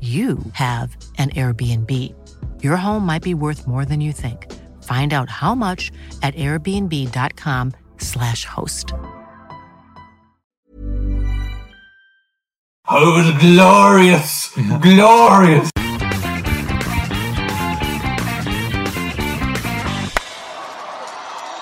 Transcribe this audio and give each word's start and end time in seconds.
you 0.00 0.36
have 0.52 0.94
an 1.16 1.30
Airbnb. 1.30 2.12
Your 2.62 2.76
home 2.76 3.06
might 3.06 3.22
be 3.22 3.32
worth 3.32 3.66
more 3.66 3.86
than 3.86 4.02
you 4.02 4.12
think. 4.12 4.52
Find 4.82 5.14
out 5.14 5.30
how 5.30 5.54
much 5.54 5.90
at 6.22 6.34
airbnb.com/slash 6.34 8.44
host. 8.44 8.92
Oh, 12.88 13.02
it 13.02 13.16
was 13.16 13.32
glorious! 13.40 14.52
glorious! 14.80 15.72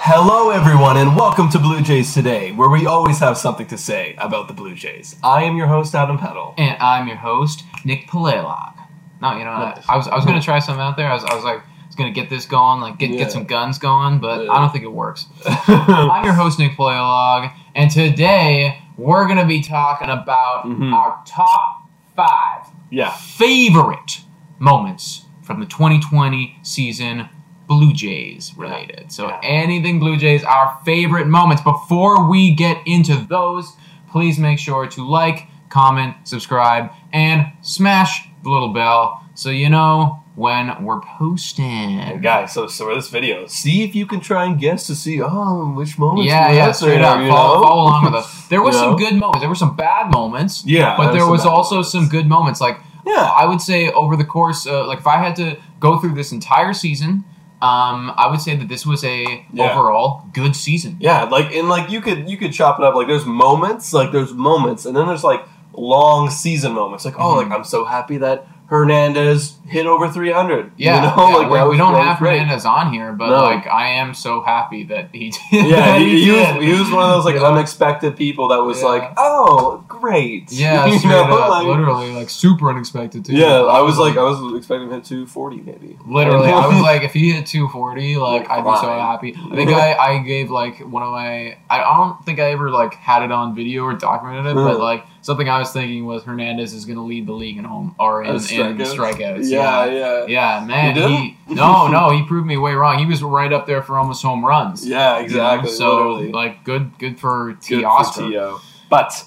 Hello, 0.07 0.51
everyone, 0.51 0.99
and 0.99 1.17
welcome 1.17 1.49
to 1.49 1.59
Blue 1.59 1.81
Jays 1.81 2.13
Today, 2.13 2.53
where 2.53 2.69
we 2.69 2.85
always 2.85 3.21
have 3.21 3.39
something 3.39 3.67
to 3.69 3.79
say 3.79 4.15
about 4.19 4.49
the 4.49 4.53
Blue 4.53 4.75
Jays. 4.75 5.17
I 5.23 5.45
am 5.45 5.57
your 5.57 5.67
host, 5.67 5.95
Adam 5.95 6.19
Peddle. 6.19 6.53
And 6.59 6.77
I'm 6.79 7.09
your 7.09 7.17
host, 7.17 7.65
Nick 7.85 8.09
Palelog. 8.09 8.73
No, 9.21 9.37
you 9.37 9.45
know, 9.45 9.51
I, 9.51 9.81
I 9.89 9.97
was 9.97 10.09
I 10.09 10.17
was 10.17 10.25
gonna 10.25 10.43
try 10.43 10.59
something 10.59 10.83
out 10.83 10.97
there. 10.97 11.09
I 11.09 11.15
was, 11.15 11.25
I 11.25 11.35
was 11.35 11.45
like, 11.45 11.59
I 11.61 11.87
was 11.87 11.95
gonna 11.97 12.11
get 12.11 12.29
this 12.31 12.47
going, 12.47 12.81
like 12.81 12.99
get 12.99 13.11
Yeah. 13.11 13.19
get 13.19 13.33
some 13.33 13.45
guns 13.45 13.79
going, 13.79 14.19
but 14.19 14.45
Yeah. 14.45 14.53
I 14.53 14.59
don't 14.61 14.71
think 14.73 14.85
it 14.85 14.93
works. 14.93 15.27
I'm 15.69 16.25
your 16.25 16.35
host, 16.35 16.59
Nick 16.59 16.73
Palelog, 16.73 17.53
and 17.75 17.91
today 17.91 18.79
we're 18.97 19.27
gonna 19.29 19.47
be 19.47 19.61
talking 19.63 20.09
about 20.11 20.65
Mhm. 20.67 20.93
our 20.93 21.19
top 21.27 21.89
five 22.17 22.67
Yeah. 22.91 23.11
favorite 23.11 24.21
moments 24.59 25.25
from 25.43 25.61
the 25.61 25.67
2020 25.67 26.57
season. 26.63 27.29
Blue 27.67 27.95
Jays 27.95 28.53
related. 28.59 29.11
So 29.11 29.29
Yeah. 29.29 29.41
anything 29.43 29.99
Blue 29.99 30.19
Jays, 30.19 30.45
our 30.45 30.77
favorite 30.85 31.27
moments. 31.27 31.63
Before 31.63 32.29
we 32.29 32.55
get 32.55 32.77
into 32.85 33.17
those, 33.17 33.75
please 34.11 34.39
make 34.39 34.59
sure 34.59 34.87
to 34.87 35.03
like, 35.03 35.49
comment, 35.69 36.17
subscribe, 36.25 36.91
and 37.13 37.47
smash 37.63 38.29
the 38.43 38.51
little 38.51 38.73
bell 38.73 39.25
so 39.35 39.51
you 39.51 39.69
know 39.69 40.21
when 40.37 40.85
we're 40.85 41.01
posting. 41.01 41.99
And 42.01 42.23
guys, 42.23 42.53
so 42.53 42.67
so 42.67 42.87
for 42.87 42.95
this 42.95 43.09
video, 43.09 43.47
see 43.47 43.83
if 43.85 43.95
you 43.95 44.07
can 44.07 44.21
try 44.21 44.45
and 44.47 44.59
guess 44.59 44.87
to 44.89 44.95
see 44.95 45.21
oh 45.23 45.73
which 45.75 45.99
moments. 45.99 46.29
Yeah, 46.29 46.51
yeah, 46.53 46.73
straight 46.73 46.97
there, 46.99 47.05
up. 47.05 47.19
Follow, 47.29 47.63
follow 47.63 47.83
along 47.83 48.05
with 48.07 48.15
us. 48.15 48.47
There 48.49 48.63
was 48.63 48.75
You 48.75 48.81
some 48.81 48.91
know? 48.93 48.99
good 48.99 49.15
moments. 49.15 49.41
There 49.41 49.49
were 49.49 49.55
some 49.55 49.77
bad 49.77 50.11
moments. 50.13 50.65
Yeah, 50.67 50.97
but 50.97 51.13
there 51.13 51.23
was 51.27 51.41
was 51.41 51.47
also 51.47 51.75
moments. 51.77 51.93
some 51.93 52.09
good 52.09 52.27
moments. 52.27 52.61
Like 52.61 52.79
Yeah. 53.07 53.31
I 53.37 53.47
would 53.47 53.61
say 53.61 53.91
over 53.93 54.17
the 54.17 54.25
course, 54.25 54.67
uh, 54.67 54.87
like 54.87 54.99
if 54.99 55.07
I 55.07 55.19
had 55.19 55.37
to 55.37 55.57
go 55.81 55.99
through 55.99 56.15
this 56.15 56.33
entire 56.33 56.73
season, 56.73 57.25
um, 57.63 58.13
I 58.17 58.27
would 58.31 58.41
say 58.41 58.57
that 58.57 58.69
this 58.69 58.85
was 58.85 59.05
a 59.05 59.47
Yeah. 59.53 59.71
overall 59.71 60.29
good 60.33 60.55
season. 60.57 60.97
Yeah, 61.01 61.25
like 61.25 61.53
and 61.55 61.69
like 61.69 61.91
you 61.91 62.01
could 62.01 62.29
you 62.29 62.37
could 62.37 62.53
chop 62.53 62.79
it 62.79 62.85
up 62.85 62.95
like 62.95 63.07
there's 63.07 63.25
moments, 63.27 63.93
like 63.93 64.11
there's 64.13 64.33
moments, 64.35 64.85
and 64.85 64.97
then 64.97 65.07
there's 65.07 65.25
like 65.25 65.43
long 65.77 66.31
season 66.31 66.73
moments. 66.73 67.05
Like 67.05 67.19
oh, 67.19 67.35
Mhm. 67.37 67.37
like 67.49 67.53
I'm 67.59 67.65
so 67.65 67.85
happy 67.85 68.17
that 68.19 68.47
Hernandez 68.67 69.55
hit 69.67 69.87
over 69.87 70.09
300. 70.09 70.73
Yeah, 70.77 70.97
you 70.97 71.03
know, 71.17 71.29
yeah, 71.29 71.37
like 71.37 71.65
we, 71.65 71.71
we 71.71 71.77
don't 71.77 71.95
have 71.95 72.19
great. 72.19 72.39
Hernandez 72.41 72.65
on 72.65 72.93
here, 72.93 73.13
but 73.13 73.29
No. 73.31 73.43
like 73.43 73.67
I 73.67 73.89
am 73.91 74.15
so 74.15 74.41
happy 74.43 74.85
that 74.85 75.11
he 75.13 75.31
did. 75.31 75.41
Yeah, 75.71 75.99
he, 75.99 76.25
he 76.25 76.31
was 76.31 76.63
he 76.65 76.73
was 76.73 76.91
one 76.91 77.05
of 77.05 77.11
those 77.11 77.25
like 77.25 77.37
unexpected 77.53 78.17
people 78.17 78.49
that 78.49 78.63
was 78.63 78.81
Yeah. 78.81 78.89
like, 78.89 79.13
oh, 79.17 79.84
great. 80.05 80.53
Yeah, 80.53 80.87
You 81.03 81.09
know, 81.09 81.23
up, 81.25 81.49
like- 81.51 81.67
literally, 81.67 82.13
like 82.13 82.29
super 82.31 82.69
unexpected 82.71 83.25
too. 83.25 83.33
Yeah, 83.35 83.63
I 83.63 83.81
was 83.81 83.97
like, 83.99 84.17
I 84.17 84.23
was 84.23 84.57
expecting 84.57 84.85
him 84.85 84.89
to 84.91 84.95
hit 84.97 85.05
240 85.05 85.57
maybe. 85.63 85.99
Literally, 86.07 86.49
I 86.51 86.67
was 86.67 86.81
like, 86.83 87.03
if 87.03 87.13
he 87.13 87.33
hit 87.33 87.47
240, 87.47 88.17
like 88.17 88.49
Like, 88.49 88.51
I'd 88.51 88.65
be 88.65 88.77
so 88.81 88.89
happy. 88.89 89.35
I 89.53 89.55
think 89.57 89.71
I, 89.71 89.95
I 89.95 90.19
gave 90.23 90.51
like 90.51 90.79
one 90.81 91.03
of 91.03 91.11
my, 91.13 91.57
I 91.71 91.79
don't 91.97 92.25
think 92.25 92.39
I 92.39 92.51
ever 92.53 92.71
like 92.71 92.95
had 92.95 93.23
it 93.23 93.33
on 93.33 93.55
video 93.55 93.85
or 93.85 93.95
documented 93.95 94.47
it, 94.53 94.55
but 94.55 94.75
Hmm. 94.77 94.81
like 94.83 95.07
something 95.23 95.49
I 95.49 95.59
was 95.59 95.73
thinking 95.73 96.05
was 96.05 96.23
Hernandez 96.25 96.75
is 96.75 96.85
going 96.85 96.97
to 96.97 97.03
lead 97.03 97.27
the 97.27 97.33
league 97.33 97.57
in 97.57 97.65
home 97.65 97.95
or 97.99 98.23
in, 98.25 98.31
in 98.35 98.37
strikeouts? 98.37 98.95
strikeouts. 98.95 99.51
yeah, 99.51 99.85
Yeah, 99.87 99.93
yeah, 99.93 100.27
yeah, 100.61 100.65
man. 100.67 100.97
He 100.97 101.37
He, 101.49 101.55
no, 101.55 101.89
no, 101.89 102.11
he 102.11 102.23
proved 102.27 102.47
me 102.47 102.57
way 102.59 102.75
wrong. 102.75 102.99
He 102.99 103.07
was 103.07 103.23
right 103.23 103.53
up 103.53 103.67
there 103.67 103.83
for 103.83 103.97
almost 103.99 104.23
home 104.23 104.45
runs. 104.45 104.87
yeah, 104.87 105.15
you 105.15 105.21
know? 105.21 105.25
exactly. 105.25 105.71
So 105.71 105.97
literally. 105.97 106.33
like, 106.33 106.65
good, 106.65 106.99
good 106.99 107.19
for 107.19 107.57
T. 107.63 107.77
Good 107.77 107.83
for 107.83 107.89
Oscar. 107.89 108.29
T.O. 108.29 108.61
But 108.91 109.25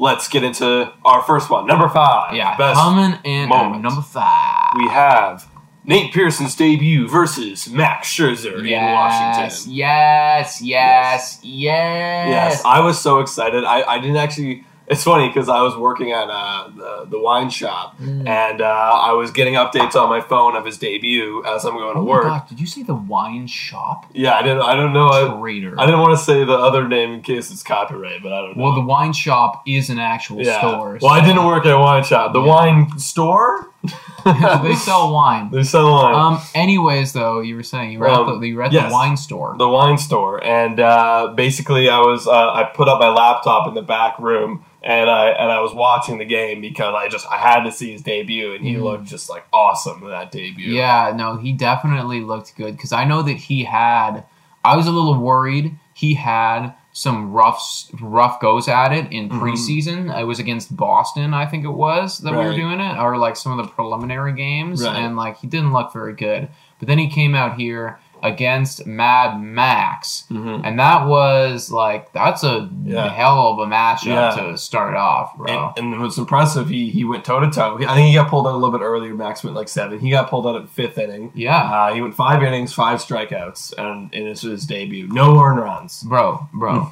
let's 0.00 0.26
get 0.28 0.42
into 0.42 0.92
our 1.04 1.22
first 1.22 1.50
one, 1.50 1.66
number 1.66 1.88
five. 1.88 2.34
Yeah, 2.34 2.56
best. 2.56 2.80
coming 2.80 3.18
in 3.24 3.48
moment. 3.48 3.82
number 3.82 4.00
five. 4.02 4.70
We 4.76 4.88
have 4.88 5.48
Nate 5.84 6.12
Pearson's 6.12 6.56
debut 6.56 7.06
versus 7.06 7.68
Max 7.68 8.08
Scherzer 8.08 8.58
in 8.58 8.66
yes, 8.66 8.94
Washington. 8.94 9.74
yes, 9.74 10.62
yes, 10.62 11.40
yes, 11.42 12.28
Yes, 12.28 12.64
I 12.64 12.80
was 12.80 13.00
so 13.00 13.20
excited. 13.20 13.64
I, 13.64 13.82
I 13.82 13.98
didn't 13.98 14.16
actually. 14.16 14.64
It's 14.90 15.04
funny 15.04 15.28
because 15.28 15.48
I 15.48 15.62
was 15.62 15.76
working 15.76 16.10
at 16.10 16.28
uh, 16.28 16.68
the, 16.76 17.06
the 17.10 17.18
wine 17.20 17.48
shop 17.48 17.96
Mm. 18.00 18.26
and 18.26 18.60
uh, 18.60 18.64
I 18.64 19.12
was 19.12 19.30
getting 19.30 19.54
updates 19.54 19.94
on 19.94 20.08
my 20.08 20.20
phone 20.20 20.56
of 20.56 20.64
his 20.66 20.78
debut 20.78 21.44
as 21.46 21.64
I'm 21.64 21.74
going 21.74 21.94
to 21.94 22.00
Oh 22.00 22.04
my 22.04 22.10
work. 22.10 22.24
God, 22.24 22.48
did 22.48 22.58
you 22.60 22.66
say 22.66 22.82
the 22.82 22.94
wine 22.94 23.46
shop? 23.46 24.06
Yeah, 24.12 24.34
I 24.34 24.42
didn't. 24.42 24.62
I 24.62 24.74
don't 24.74 24.92
know. 24.92 25.08
I, 25.08 25.38
Traitor. 25.40 25.74
I 25.78 25.86
didn't 25.86 26.00
want 26.00 26.18
to 26.18 26.24
say 26.24 26.44
the 26.44 26.54
other 26.54 26.88
name 26.88 27.12
in 27.12 27.20
case 27.22 27.50
it's 27.52 27.62
copyright, 27.62 28.22
but 28.22 28.32
I 28.32 28.40
don't 28.42 28.56
know. 28.56 28.64
well, 28.64 28.74
the 28.74 28.80
wine 28.80 29.12
shop 29.12 29.62
is 29.66 29.90
an 29.90 29.98
actual 29.98 30.42
yeah. 30.42 30.58
store. 30.58 30.98
Well, 31.00 31.12
I 31.12 31.24
didn't 31.24 31.44
work 31.46 31.64
at 31.66 31.72
a 31.72 31.78
wine 31.78 32.02
shop. 32.04 32.32
The 32.32 32.40
Yeah. 32.42 32.48
wine 32.48 32.98
store. 32.98 33.69
they 34.62 34.74
sell 34.74 35.12
wine. 35.12 35.50
They 35.50 35.62
sell 35.62 35.90
wine. 35.90 36.14
Um. 36.14 36.40
Anyways, 36.54 37.12
though, 37.14 37.40
you 37.40 37.56
were 37.56 37.62
saying 37.62 37.92
you 37.92 37.98
were 37.98 38.08
at 38.08 38.14
Um, 38.18 38.40
the 38.40 38.46
you 38.46 38.56
were 38.56 38.62
at 38.62 38.72
yes. 38.72 38.88
the 38.90 38.92
wine 38.92 39.16
store. 39.16 39.54
the 39.58 39.68
wine 39.68 39.96
store, 39.98 40.42
and 40.44 40.78
uh, 40.78 41.32
basically, 41.34 41.88
I 41.88 42.00
was 42.00 42.26
uh, 42.26 42.52
I 42.52 42.64
put 42.64 42.88
up 42.88 43.00
my 43.00 43.08
laptop 43.08 43.66
in 43.68 43.74
the 43.74 43.82
back 43.82 44.18
room, 44.18 44.64
and 44.82 45.08
I 45.08 45.28
and 45.30 45.50
I 45.50 45.60
was 45.60 45.72
watching 45.74 46.18
the 46.18 46.26
game 46.26 46.60
because 46.60 46.94
I 46.94 47.08
just 47.08 47.26
I 47.30 47.38
had 47.38 47.64
to 47.64 47.72
see 47.72 47.92
his 47.92 48.02
debut, 48.02 48.52
and 48.54 48.64
he 48.64 48.74
Mhm. 48.74 48.82
looked 48.82 49.04
just 49.06 49.30
like 49.30 49.44
awesome 49.52 50.02
in 50.02 50.10
that 50.10 50.30
debut. 50.30 50.74
Yeah, 50.74 51.12
no, 51.16 51.36
he 51.38 51.52
definitely 51.52 52.20
looked 52.20 52.54
good 52.56 52.76
because 52.76 52.92
I 52.92 53.04
know 53.04 53.22
that 53.22 53.36
he 53.36 53.64
had. 53.64 54.24
I 54.62 54.76
was 54.76 54.86
a 54.86 54.90
little 54.90 55.14
worried. 55.18 55.78
He 55.94 56.14
had 56.14 56.74
some 57.00 57.32
rough 57.32 57.86
rough 58.00 58.40
goes 58.40 58.68
at 58.68 58.92
it 58.92 59.10
in 59.10 59.30
Mhm. 59.30 59.40
preseason. 59.40 60.14
It 60.20 60.24
was 60.24 60.38
against 60.38 60.76
Boston, 60.76 61.32
I 61.32 61.46
think 61.46 61.64
it 61.64 61.72
was 61.72 62.18
that 62.18 62.32
we 62.32 62.44
were 62.44 62.54
doing 62.54 62.78
it, 62.78 62.98
or 62.98 63.16
like 63.16 63.36
some 63.36 63.58
of 63.58 63.64
the 63.64 63.72
preliminary 63.72 64.34
games, 64.34 64.84
Right. 64.84 64.96
and 64.96 65.16
like 65.16 65.38
he 65.38 65.46
didn't 65.46 65.72
look 65.72 65.92
very 65.94 66.12
good. 66.12 66.48
But 66.78 66.88
then 66.88 66.98
he 66.98 67.08
came 67.08 67.34
out 67.34 67.54
here 67.54 67.98
against 68.22 68.86
Mad 68.86 69.40
Max, 69.40 70.24
Mhm. 70.30 70.60
and 70.64 70.78
that 70.78 71.06
was 71.06 71.70
like 71.70 72.12
that's 72.12 72.44
a 72.44 72.68
Yeah. 72.84 73.08
hell 73.08 73.48
of 73.52 73.58
a 73.58 73.66
matchup 73.66 74.04
Yeah. 74.06 74.30
to 74.30 74.58
start 74.58 74.94
off, 74.96 75.36
bro. 75.36 75.72
And, 75.76 75.86
and 75.92 75.94
it 75.94 76.00
was 76.00 76.18
impressive. 76.18 76.68
He 76.68 76.90
he 76.90 77.04
went 77.04 77.24
toe 77.24 77.40
to 77.40 77.50
toe. 77.50 77.76
I 77.86 77.94
think 77.94 78.08
he 78.08 78.14
got 78.14 78.28
pulled 78.28 78.46
out 78.46 78.54
a 78.54 78.56
little 78.56 78.76
bit 78.76 78.84
earlier. 78.84 79.14
Max 79.14 79.42
went 79.44 79.56
like 79.56 79.68
seven. 79.68 79.98
He 80.00 80.10
got 80.10 80.28
pulled 80.30 80.46
out 80.46 80.56
at 80.56 80.68
fifth 80.68 80.98
inning. 80.98 81.30
yeah, 81.34 81.56
Uh, 81.60 81.94
he 81.94 82.00
went 82.02 82.14
five 82.14 82.42
innings, 82.42 82.72
five 82.72 82.98
strikeouts, 82.98 83.74
and, 83.78 84.10
and 84.14 84.26
this 84.26 84.42
was 84.42 84.52
his 84.52 84.66
debut. 84.66 85.08
No 85.10 85.40
earned 85.40 85.60
runs. 85.60 86.02
bro, 86.02 86.48
bro. 86.52 86.88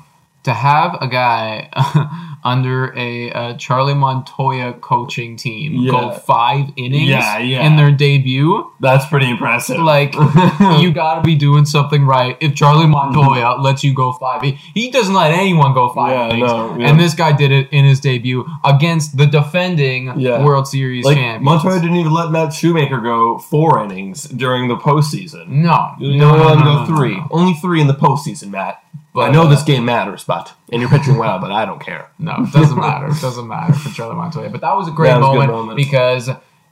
To 0.48 0.54
have 0.54 0.96
a 1.02 1.08
guy 1.08 1.68
under 2.44 2.94
a, 2.96 3.30
uh 3.32 3.54
Charlie 3.58 3.92
Montoya 3.94 4.72
coaching 4.74 5.36
team 5.36 5.74
Yeah. 5.74 5.90
go 5.90 6.10
five 6.12 6.70
innings 6.76 7.08
Yeah, 7.10 7.38
yeah. 7.38 7.66
in 7.66 7.76
their 7.76 7.90
debut, 7.90 8.70
That's 8.80 9.04
pretty 9.06 9.28
impressive. 9.28 9.78
like 9.78 10.14
you 10.80 10.92
got 10.92 11.16
to 11.16 11.22
be 11.22 11.34
doing 11.34 11.66
something 11.66 12.04
right. 12.06 12.36
If 12.40 12.54
Charlie 12.54 12.86
Montoya 12.86 13.60
lets 13.60 13.84
you 13.84 13.92
go 13.92 14.12
five, 14.14 14.40
he, 14.42 14.52
he 14.72 14.90
doesn't 14.90 15.14
let 15.14 15.32
anyone 15.32 15.74
go 15.74 15.90
five 15.90 16.30
innings, 16.30 16.48
no, 16.50 16.78
and 16.80 16.98
this 16.98 17.14
guy 17.14 17.32
did 17.36 17.50
it 17.52 17.68
in 17.72 17.84
his 17.84 18.00
debut 18.00 18.46
against 18.64 19.16
the 19.18 19.26
defending. 19.26 20.06
World 20.46 20.66
Series 20.68 21.04
like 21.04 21.16
champions. 21.16 21.44
Montoya 21.44 21.80
didn't 21.80 21.96
even 21.96 22.12
let 22.14 22.30
Matt 22.30 22.52
Shoemaker 22.54 23.00
go 23.00 23.38
four 23.38 23.84
innings 23.84 24.24
during 24.24 24.68
the 24.68 24.76
postseason. 24.76 25.48
no, 25.48 25.94
no, 25.98 26.08
no, 26.16 26.54
no, 26.54 26.64
go 26.64 26.64
no, 26.64 26.86
three. 26.86 27.20
Only 27.30 27.54
three 27.54 27.80
in 27.82 27.86
the 27.86 27.94
postseason, 28.06 28.50
Matt. 28.50 28.82
But, 29.18 29.30
I 29.30 29.32
know 29.32 29.42
uh, 29.44 29.48
this 29.48 29.62
game 29.62 29.84
matters, 29.84 30.24
but 30.24 30.52
and 30.72 30.80
you're 30.80 30.90
pitching 30.90 31.16
well, 31.18 31.38
but 31.38 31.50
I 31.52 31.64
don't 31.64 31.80
care. 31.80 32.10
No, 32.18 32.34
it 32.40 32.52
doesn't 32.52 32.78
matter. 32.78 33.06
It 33.08 33.20
doesn't 33.20 33.46
matter 33.46 33.72
for 33.74 33.90
Charlie 33.90 34.16
Montoya. 34.16 34.50
But 34.50 34.60
that 34.62 34.74
was 34.76 34.88
a 34.88 34.90
great 34.90 35.10
was 35.16 35.18
a 35.18 35.20
moment, 35.20 35.50
moment. 35.52 35.76
because 35.76 36.28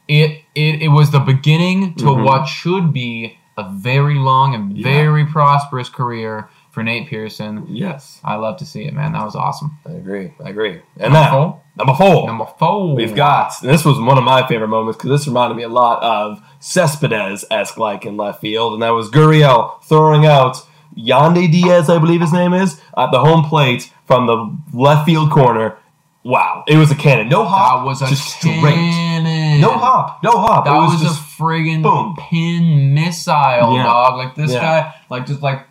it, 0.08 0.42
it 0.54 0.82
it 0.82 0.88
was 0.88 1.10
the 1.10 1.20
beginning 1.20 1.94
to 1.96 2.04
Mhm. 2.06 2.24
what 2.24 2.46
should 2.46 2.92
be 2.92 3.38
a 3.56 3.68
very 3.70 4.16
long 4.16 4.54
and 4.54 4.76
Yeah. 4.76 4.84
very 4.84 5.24
prosperous 5.24 5.88
career 5.88 6.48
for 6.70 6.82
Nate 6.82 7.08
Pearson. 7.08 7.64
Yes, 7.70 8.20
I 8.22 8.34
love 8.36 8.58
to 8.58 8.66
see 8.66 8.82
it, 8.84 8.92
man. 8.92 9.12
That 9.12 9.24
was 9.24 9.34
awesome. 9.34 9.78
I 9.88 9.92
agree. 9.92 10.32
I 10.44 10.50
agree. 10.50 10.80
And 10.98 11.12
Number 11.14 11.30
now 11.30 11.60
number 11.76 11.94
four. 11.94 12.26
Number 12.26 12.46
four. 12.58 12.94
We've 12.94 13.14
got 13.14 13.52
this 13.62 13.84
was 13.84 13.98
one 13.98 14.18
of 14.18 14.24
my 14.24 14.46
favorite 14.46 14.68
moments 14.68 14.98
because 14.98 15.10
this 15.10 15.26
reminded 15.26 15.56
me 15.56 15.62
a 15.62 15.68
lot 15.70 16.02
of 16.02 16.40
Cespedes 16.60 17.44
esque 17.50 17.78
like 17.78 18.04
in 18.04 18.16
left 18.18 18.40
field, 18.42 18.74
and 18.74 18.82
that 18.82 18.90
was 18.90 19.10
Gurriel 19.10 19.82
throwing 19.84 20.26
out 20.26 20.58
Yandy 20.96 21.50
Diaz, 21.50 21.90
I 21.90 21.98
believe 21.98 22.20
his 22.20 22.32
name 22.32 22.52
is, 22.54 22.80
at 22.96 23.10
the 23.10 23.20
home 23.20 23.44
plate 23.44 23.92
from 24.06 24.26
the 24.26 24.56
left 24.76 25.06
field 25.06 25.30
corner. 25.30 25.76
Wow, 26.24 26.64
it 26.66 26.76
was 26.76 26.90
a 26.90 26.96
cannon. 26.96 27.28
No 27.28 27.44
hop, 27.44 27.80
That 27.82 27.86
was 27.86 28.02
a 28.02 28.06
just 28.06 28.40
cannon. 28.40 29.60
No 29.60 29.70
hop, 29.70 30.22
no 30.24 30.32
hop. 30.32 30.64
That 30.64 30.74
it 30.74 30.78
was, 30.78 30.94
was, 30.94 31.02
just 31.02 31.20
a 31.20 31.42
friggin' 31.42 31.82
boom. 31.82 32.16
pin 32.18 32.94
missile, 32.94 33.32
Yeah. 33.74 33.84
dog. 33.84 34.16
Like 34.16 34.34
this 34.34 34.52
Yeah. 34.52 34.60
guy, 34.60 34.94
like 35.08 35.26
just 35.26 35.40
like 35.42 35.66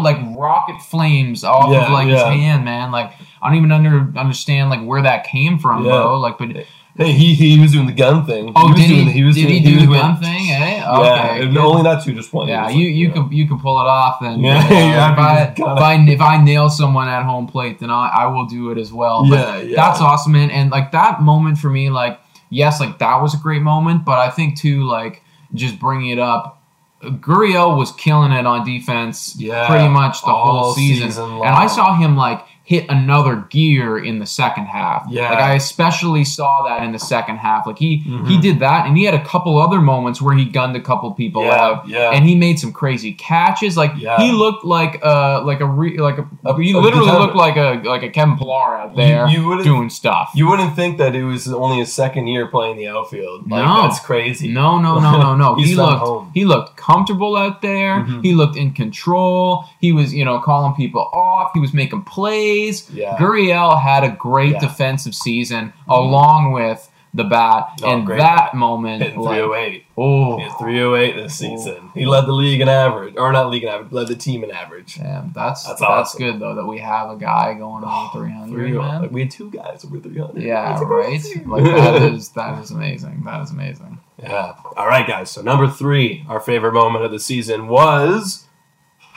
like 0.00 0.18
rocket 0.36 0.80
flames 0.82 1.44
off 1.44 1.70
Yeah, 1.70 1.86
of 1.86 1.92
like 1.92 2.08
his 2.08 2.20
hand, 2.22 2.64
man. 2.64 2.90
Like 2.90 3.12
I 3.40 3.48
don't 3.48 3.58
even 3.58 3.70
under 3.72 4.12
understand 4.18 4.70
like 4.70 4.82
where 4.84 5.02
that 5.02 5.24
came 5.24 5.58
from, 5.58 5.84
bro. 5.84 6.18
Like, 6.18 6.38
but 6.38 6.48
hey, 6.96 7.12
he 7.12 7.34
he 7.34 7.58
was 7.60 7.72
doing 7.72 7.86
the 7.86 7.92
gun 7.92 8.26
thing. 8.26 8.52
oh, 8.56 8.68
was 8.68 8.76
did 8.76 8.88
doing, 8.88 9.06
he? 9.08 9.24
was 9.24 9.34
did 9.36 9.42
doing, 9.48 9.62
he 9.62 9.68
do 9.70 9.74
was 9.76 9.86
the 9.86 9.92
gun 9.94 10.16
thing? 10.18 10.50
Eh? 10.50 10.76
Yeah, 10.76 10.98
Okay. 10.98 11.42
and 11.44 11.54
good. 11.54 11.64
only 11.64 11.82
not 11.82 12.02
two, 12.04 12.12
just 12.14 12.32
one. 12.32 12.48
Yeah, 12.48 12.68
you 12.68 12.86
like, 12.86 12.94
you 12.96 13.08
yeah. 13.08 13.12
can 13.14 13.32
you 13.32 13.48
can 13.48 13.58
pull 13.60 13.80
it 13.80 13.86
off. 13.86 14.20
Then 14.20 14.40
Yeah, 14.40 14.62
you 14.64 14.70
know, 14.70 14.76
yeah, 14.76 15.12
if, 15.12 15.18
I, 15.18 15.42
if 15.56 15.60
I 15.60 15.94
if 16.08 16.20
I 16.20 16.42
nail 16.42 16.68
someone 16.70 17.08
at 17.08 17.22
home 17.24 17.46
plate, 17.46 17.78
then 17.78 17.90
I, 17.90 18.08
I 18.08 18.26
will 18.26 18.46
do 18.46 18.70
it 18.70 18.78
as 18.78 18.92
well. 18.92 19.28
But 19.28 19.30
Yeah, 19.38 19.56
yeah. 19.62 19.76
that's 19.76 20.00
awesome, 20.00 20.32
man. 20.32 20.50
And 20.50 20.70
like 20.70 20.92
that 20.92 21.22
moment 21.22 21.58
for 21.58 21.70
me, 21.70 21.90
like 21.90 22.20
yes, 22.50 22.80
like 22.80 22.98
that 22.98 23.22
was 23.22 23.34
a 23.34 23.38
great 23.38 23.62
moment. 23.62 24.04
But 24.04 24.18
I 24.18 24.30
think 24.30 24.58
too, 24.58 24.84
like 24.84 25.22
just 25.54 25.78
bringing 25.78 26.10
it 26.10 26.18
up. 26.18 26.56
Gurriel 27.02 27.78
was 27.78 27.92
killing 27.92 28.30
it 28.30 28.44
on 28.44 28.62
defense 28.66 29.34
Yeah, 29.38 29.66
pretty 29.66 29.88
much 29.88 30.20
the 30.20 30.34
whole 30.34 30.74
season. 30.74 31.08
season 31.08 31.30
and 31.30 31.44
I 31.46 31.66
saw 31.66 31.96
him 31.96 32.14
like 32.14 32.44
hit 32.70 32.86
another 32.88 33.34
gear 33.50 33.98
in 33.98 34.20
the 34.20 34.26
second 34.26 34.66
half. 34.66 35.04
Yeah. 35.10 35.28
Like 35.30 35.40
I 35.40 35.54
especially 35.54 36.24
saw 36.24 36.62
that 36.68 36.84
in 36.84 36.92
the 36.92 37.00
second 37.00 37.38
half. 37.38 37.66
Like 37.66 37.78
he 37.80 37.96
he 37.96 38.10
Mhm. 38.36 38.40
did 38.40 38.60
that 38.60 38.86
and 38.86 38.96
he 38.96 39.02
had 39.04 39.12
a 39.22 39.24
couple 39.24 39.58
other 39.60 39.80
moments 39.80 40.22
where 40.22 40.36
he 40.36 40.44
gunned 40.44 40.76
a 40.76 40.80
couple 40.80 41.10
people 41.10 41.42
Yeah, 41.44 41.64
out. 41.64 41.88
yeah. 41.88 42.10
And 42.14 42.24
he 42.24 42.36
made 42.36 42.60
some 42.60 42.70
crazy 42.72 43.12
catches. 43.12 43.76
Like 43.76 43.92
Yeah. 43.96 44.18
he 44.22 44.30
looked 44.30 44.64
like 44.64 45.00
uh 45.04 45.42
like 45.44 45.60
a 45.60 45.66
re, 45.66 45.98
like 45.98 46.18
a, 46.18 46.26
A- 46.44 46.62
he 46.62 46.70
a 46.70 46.78
literally 46.78 47.06
contender. 47.06 47.20
looked 47.20 47.34
like 47.36 47.56
a 47.56 47.80
like 47.88 48.04
a 48.04 48.08
Kevin 48.08 48.36
Pillar 48.38 48.76
out 48.82 48.94
there 48.94 49.26
you 49.26 49.40
would've- 49.48 49.64
doing 49.64 49.90
stuff. 49.90 50.30
You 50.36 50.48
wouldn't 50.48 50.76
think 50.76 50.98
that 50.98 51.16
it 51.16 51.24
was 51.24 51.52
only 51.52 51.78
his 51.78 51.92
second 51.92 52.28
year 52.28 52.46
playing 52.46 52.76
the 52.76 52.86
outfield. 52.86 53.50
Like 53.50 53.64
No. 53.66 53.82
that's 53.82 53.98
crazy. 53.98 54.46
No, 54.46 54.78
no, 54.78 55.00
no, 55.00 55.12
no, 55.24 55.34
no. 55.34 55.54
He 55.70 55.74
looked 55.74 55.98
home. 56.06 56.30
he 56.38 56.44
looked 56.44 56.76
comfortable 56.76 57.36
out 57.36 57.62
there. 57.62 57.94
Mhm. 58.04 58.22
He 58.22 58.32
looked 58.40 58.56
in 58.56 58.70
control. 58.82 59.64
He 59.80 59.90
was, 59.90 60.14
you 60.14 60.24
know, 60.24 60.38
calling 60.38 60.74
people 60.74 61.10
off. 61.12 61.50
He 61.54 61.58
was 61.66 61.74
making 61.74 62.02
plays. 62.02 62.59
Yeah. 62.92 63.16
Gurriel 63.16 63.80
had 63.80 64.04
a 64.04 64.10
great 64.10 64.52
Yeah. 64.54 64.58
defensive 64.60 65.14
season 65.14 65.72
along 65.88 66.52
with 66.52 66.86
the 67.12 67.24
bat. 67.24 67.66
Oh, 67.82 68.04
that 68.06 68.16
bat. 68.16 68.54
moment, 68.54 69.02
Hitting 69.02 69.18
like, 69.18 69.38
308. 69.40 69.84
oh, 69.98 70.36
He 70.36 70.44
hit 70.44 70.52
308 70.60 71.16
this 71.16 71.34
season. 71.34 71.90
He 71.92 72.06
led 72.06 72.24
the 72.26 72.32
league 72.32 72.60
in 72.60 72.68
average, 72.68 73.14
or 73.16 73.32
not 73.32 73.50
league 73.50 73.64
in 73.64 73.68
average, 73.68 73.90
led 73.90 74.06
the 74.06 74.14
team 74.14 74.44
in 74.44 74.52
average. 74.52 74.94
that's 74.94 75.34
That's 75.34 75.64
that's, 75.66 75.82
awesome. 75.82 76.18
good 76.20 76.38
though 76.38 76.54
that 76.54 76.64
we 76.66 76.78
have 76.78 77.10
a 77.10 77.16
guy 77.16 77.54
going 77.54 77.82
on 77.82 78.10
300, 78.12 78.54
308. 78.54 78.78
man. 78.92 79.02
Like, 79.02 79.10
we 79.10 79.20
had 79.22 79.30
two 79.32 79.50
guys 79.50 79.84
over 79.84 79.98
300. 79.98 80.40
Yeah, 80.40 80.68
That's 80.68 80.82
right. 80.84 81.46
Like 81.48 81.64
that 81.64 82.02
is 82.12 82.28
that 82.30 82.62
is 82.62 82.70
amazing. 82.70 83.22
That 83.24 83.42
is 83.42 83.50
amazing. 83.50 83.98
Yeah. 84.22 84.52
All 84.76 84.86
right, 84.86 85.04
guys. 85.06 85.30
So 85.32 85.42
number 85.42 85.66
three, 85.68 86.24
our 86.28 86.38
favorite 86.38 86.74
moment 86.74 87.04
of 87.04 87.10
the 87.10 87.18
season 87.18 87.66
was 87.66 88.46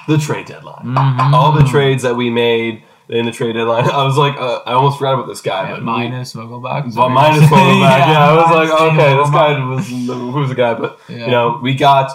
the 0.08 0.18
trade 0.18 0.48
deadline. 0.48 0.84
Mhm. 0.96 1.34
All 1.34 1.52
the 1.52 1.64
trades 1.64 2.02
that 2.02 2.16
we 2.16 2.32
made 2.32 2.82
in 3.10 3.26
the 3.26 3.32
trade 3.32 3.54
deadline. 3.54 3.90
I 3.90 4.04
was 4.04 4.18
like, 4.18 4.36
uh, 4.38 4.62
I 4.66 4.74
almost 4.74 4.98
forgot 4.98 5.16
about 5.16 5.28
this 5.28 5.42
guy, 5.42 5.70
Yeah, 5.70 5.76
but 5.76 5.84
minus 5.84 6.34
Vogelbach. 6.34 6.96
But 6.96 7.10
minus 7.10 7.44
Vogelbach. 7.50 7.80
Yeah, 7.82 8.30
I 8.30 8.36
was 8.36 8.70
like, 8.70 8.82
okay, 8.82 9.16
this 9.16 9.30
guy 9.30 9.66
was 9.66 9.88
who's 9.88 10.50
the 10.50 10.56
guy, 10.56 10.74
but 10.74 11.00
Yeah. 11.10 11.18
you 11.26 11.32
know, 11.32 11.60
we 11.62 11.74
got 11.76 12.12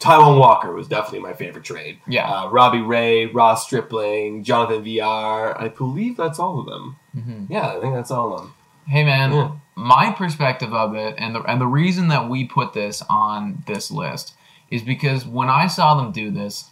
Taijuan 0.00 0.38
Walker 0.38 0.72
was 0.72 0.86
definitely 0.86 1.20
my 1.20 1.32
favorite 1.32 1.64
trade. 1.64 1.98
Yeah. 2.06 2.30
uh, 2.30 2.48
Robbie 2.50 2.80
Ray, 2.82 3.26
Ross 3.26 3.64
Stripling, 3.66 4.44
Jonathan 4.44 4.84
Villar. 4.84 5.60
I 5.60 5.68
believe 5.68 6.16
that's 6.16 6.38
all 6.38 6.60
of 6.60 6.66
them. 6.66 6.96
Mhm. 7.16 7.46
Yeah, 7.50 7.68
I 7.76 7.80
think 7.80 7.94
that's 7.94 8.10
all 8.12 8.32
of 8.34 8.40
them. 8.42 8.54
Hey 8.86 9.04
man, 9.04 9.32
Yeah. 9.32 9.50
my 9.74 10.12
perspective 10.12 10.72
of 10.72 10.94
it, 10.94 11.16
and 11.18 11.34
the 11.34 11.42
and 11.42 11.60
the 11.60 11.66
reason 11.66 12.08
that 12.08 12.28
we 12.30 12.44
put 12.44 12.72
this 12.74 13.02
on 13.10 13.64
this 13.66 13.90
list 13.90 14.34
is 14.70 14.82
because 14.82 15.26
when 15.26 15.50
I 15.50 15.66
saw 15.66 15.94
them 15.96 16.12
do 16.12 16.30
this, 16.30 16.70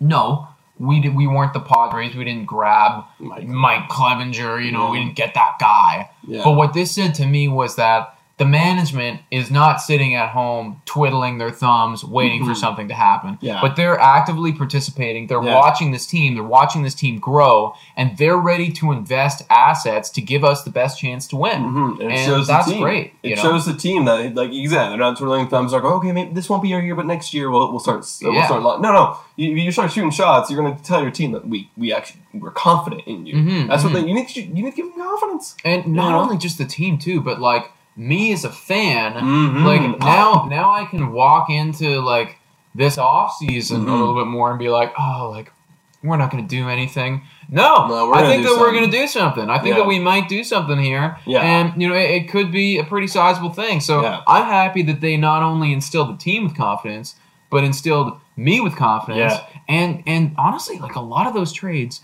no, 0.00 0.48
we 0.78 1.00
did, 1.00 1.14
we 1.14 1.26
weren't 1.26 1.52
the 1.52 1.60
Padres. 1.60 2.14
We 2.14 2.24
didn't 2.24 2.46
grab 2.46 3.04
Mike. 3.18 3.46
Mike 3.46 3.88
Clevinger. 3.88 4.64
You 4.64 4.72
know, 4.72 4.90
we 4.90 4.98
didn't 4.98 5.16
get 5.16 5.34
that 5.34 5.56
guy. 5.60 6.10
Yeah. 6.26 6.42
But 6.44 6.52
what 6.52 6.74
this 6.74 6.94
said 6.94 7.14
to 7.16 7.26
me 7.26 7.48
was 7.48 7.76
that 7.76 8.13
the 8.36 8.44
management 8.44 9.20
is 9.30 9.48
not 9.48 9.80
sitting 9.80 10.16
at 10.16 10.30
home 10.30 10.82
twiddling 10.86 11.38
their 11.38 11.50
thumbs 11.52 12.04
waiting 12.04 12.44
for 12.44 12.50
Mhm. 12.50 12.56
something 12.56 12.88
to 12.88 12.94
happen. 12.94 13.38
Yeah. 13.40 13.60
But 13.60 13.76
they're 13.76 13.98
actively 14.00 14.50
participating. 14.52 15.28
They're 15.28 15.40
Yeah. 15.42 15.54
watching 15.54 15.92
this 15.92 16.04
team. 16.04 16.34
They're 16.34 16.42
watching 16.42 16.82
this 16.82 16.94
team 16.94 17.20
grow, 17.20 17.74
and 17.96 18.16
they're 18.18 18.36
ready 18.36 18.72
to 18.72 18.90
invest 18.90 19.44
assets 19.50 20.10
to 20.10 20.20
give 20.20 20.42
us 20.42 20.64
the 20.64 20.70
best 20.70 20.98
chance 20.98 21.28
to 21.28 21.36
win. 21.36 21.62
Mhm, 21.62 22.00
And, 22.00 22.10
it 22.12 22.14
And 22.16 22.26
shows 22.26 22.48
that's 22.48 22.72
great, 22.72 23.12
It 23.22 23.30
you 23.30 23.36
know? 23.36 23.42
shows 23.42 23.66
the 23.66 23.74
team 23.74 24.04
that, 24.06 24.34
like, 24.34 24.50
exactly, 24.52 24.88
they're 24.90 24.98
not 25.06 25.16
twiddling 25.16 25.46
thumbs. 25.46 25.72
Like, 25.72 25.84
okay, 25.84 26.10
maybe 26.10 26.32
this 26.32 26.50
won't 26.50 26.62
be 26.62 26.74
our 26.74 26.80
year, 26.80 26.96
but 26.96 27.06
next 27.06 27.32
year 27.34 27.50
we'll, 27.52 27.70
we'll 27.70 27.78
start. 27.78 27.98
We'll 28.20 28.44
start. 28.44 28.62
No, 28.80 28.92
no, 28.92 29.16
you, 29.36 29.50
you 29.50 29.70
start 29.70 29.92
shooting 29.92 30.10
shots. 30.10 30.50
You're 30.50 30.60
going 30.60 30.74
to 30.76 30.82
tell 30.82 31.02
your 31.02 31.12
team 31.12 31.30
that 31.32 31.46
we 31.46 31.70
we 31.76 31.92
actually 31.92 32.20
we're 32.34 32.50
confident 32.50 33.02
in 33.06 33.26
you. 33.26 33.36
Mhm, 33.36 33.68
That's 33.68 33.84
what 33.84 33.92
mhm. 33.92 34.02
they, 34.02 34.08
you 34.08 34.14
need. 34.14 34.26
To, 34.28 34.42
you 34.42 34.52
need 34.64 34.70
to 34.72 34.76
give 34.76 34.86
them 34.92 35.04
confidence. 35.04 35.54
And 35.64 35.86
not 35.86 36.10
Yeah. 36.10 36.16
only 36.18 36.36
just 36.36 36.58
the 36.58 36.64
team 36.64 36.98
too, 36.98 37.20
but 37.20 37.40
like 37.40 37.70
me 37.96 38.32
as 38.32 38.44
a 38.44 38.50
fan, 38.50 39.14
Mhm. 39.14 39.64
like 39.64 39.98
now 40.00 40.46
now 40.50 40.70
I 40.70 40.84
can 40.84 41.12
walk 41.12 41.48
into 41.50 42.00
like 42.00 42.38
this 42.74 42.98
off 42.98 43.34
season 43.36 43.84
Mhm. 43.84 43.88
a 43.88 43.94
little 43.94 44.14
bit 44.16 44.26
more 44.26 44.50
and 44.50 44.58
be 44.58 44.68
like, 44.68 44.92
oh, 44.98 45.30
like 45.32 45.52
we're 46.02 46.16
not 46.18 46.30
going 46.30 46.46
to 46.46 46.56
do 46.56 46.68
anything. 46.68 47.22
No, 47.48 47.86
No, 47.88 48.08
we're 48.08 48.16
I 48.16 48.26
think 48.26 48.42
that 48.44 48.58
we're 48.60 48.72
going 48.72 48.84
to 48.84 48.90
do 48.90 49.06
something. 49.06 49.48
I 49.48 49.58
think 49.58 49.74
Yeah. 49.76 49.82
that 49.82 49.86
we 49.88 49.98
might 49.98 50.28
do 50.28 50.44
something 50.44 50.78
here. 50.78 51.16
Yeah. 51.24 51.40
And 51.40 51.80
you 51.80 51.88
know, 51.88 51.94
it, 51.94 52.10
it 52.10 52.28
could 52.28 52.50
be 52.52 52.78
a 52.78 52.84
pretty 52.84 53.06
sizable 53.06 53.50
thing. 53.50 53.80
So 53.80 54.02
Yeah. 54.02 54.20
I'm 54.26 54.44
happy 54.44 54.82
that 54.82 55.00
they 55.00 55.16
not 55.16 55.42
only 55.42 55.72
instilled 55.72 56.08
the 56.12 56.16
team 56.22 56.44
with 56.44 56.54
confidence, 56.56 57.14
but 57.50 57.64
instilled 57.64 58.18
me 58.36 58.60
with 58.60 58.76
confidence. 58.76 59.32
Yeah. 59.34 59.40
And 59.68 60.02
and 60.06 60.34
honestly, 60.36 60.78
like 60.78 60.94
a 60.96 61.00
lot 61.00 61.26
of 61.26 61.32
those 61.32 61.52
trades, 61.52 62.02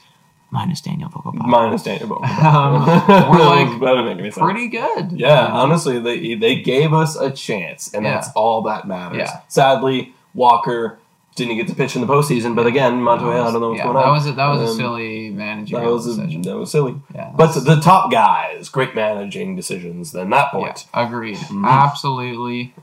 minus 0.51 0.81
Daniel 0.81 1.09
Vogelbach, 1.11 1.47
Minus 1.47 1.83
Daniel 1.83 2.09
Bowen. 2.09 2.23
Um, 2.31 2.83
we're 3.31 3.45
like 3.45 3.81
that 3.81 4.03
make 4.05 4.19
any 4.19 4.31
sense. 4.31 4.39
pretty 4.45 4.69
good. 4.69 5.13
Yeah, 5.13 5.49
know? 5.49 5.55
honestly, 5.55 5.99
they 6.01 6.35
they 6.35 6.57
gave 6.61 6.93
us 6.93 7.17
a 7.17 7.31
chance, 7.31 7.93
and 7.95 8.05
Yeah. 8.05 8.15
that's 8.15 8.29
all 8.35 8.63
that 8.63 8.87
matters. 8.89 9.19
Yeah. 9.19 9.41
Sadly, 9.49 10.13
Walker 10.35 10.99
didn't 11.37 11.57
get 11.57 11.69
to 11.69 11.75
pitch 11.75 11.95
in 11.95 12.03
the 12.03 12.09
postseason, 12.09 12.55
but 12.57 12.67
again, 12.67 13.01
Montoya, 13.01 13.43
I 13.43 13.53
don't 13.53 13.61
know 13.61 13.69
what's 13.71 13.79
yeah, 13.79 13.85
going 13.85 13.97
that 13.97 14.05
on. 14.05 14.13
was 14.13 14.27
a, 14.27 14.33
that 14.33 14.49
was 14.49 14.61
a 14.63 14.73
Um, 14.73 14.77
silly 14.77 15.31
That 15.31 15.85
was 15.85 16.07
a, 16.07 16.17
decision. 16.17 16.43
that 16.43 16.57
was 16.59 16.71
silly. 16.71 16.97
yeah, 17.15 17.31
But 17.35 17.53
the 17.65 17.77
top 17.81 18.11
guys, 18.11 18.69
great 18.69 18.95
managing 18.95 19.55
decisions. 19.57 20.11
Then 20.13 20.31
that 20.31 20.51
point. 20.51 20.87
yeah, 20.93 21.07
agreed. 21.07 21.37
Mhm. 21.39 21.67
Absolutely 21.67 22.75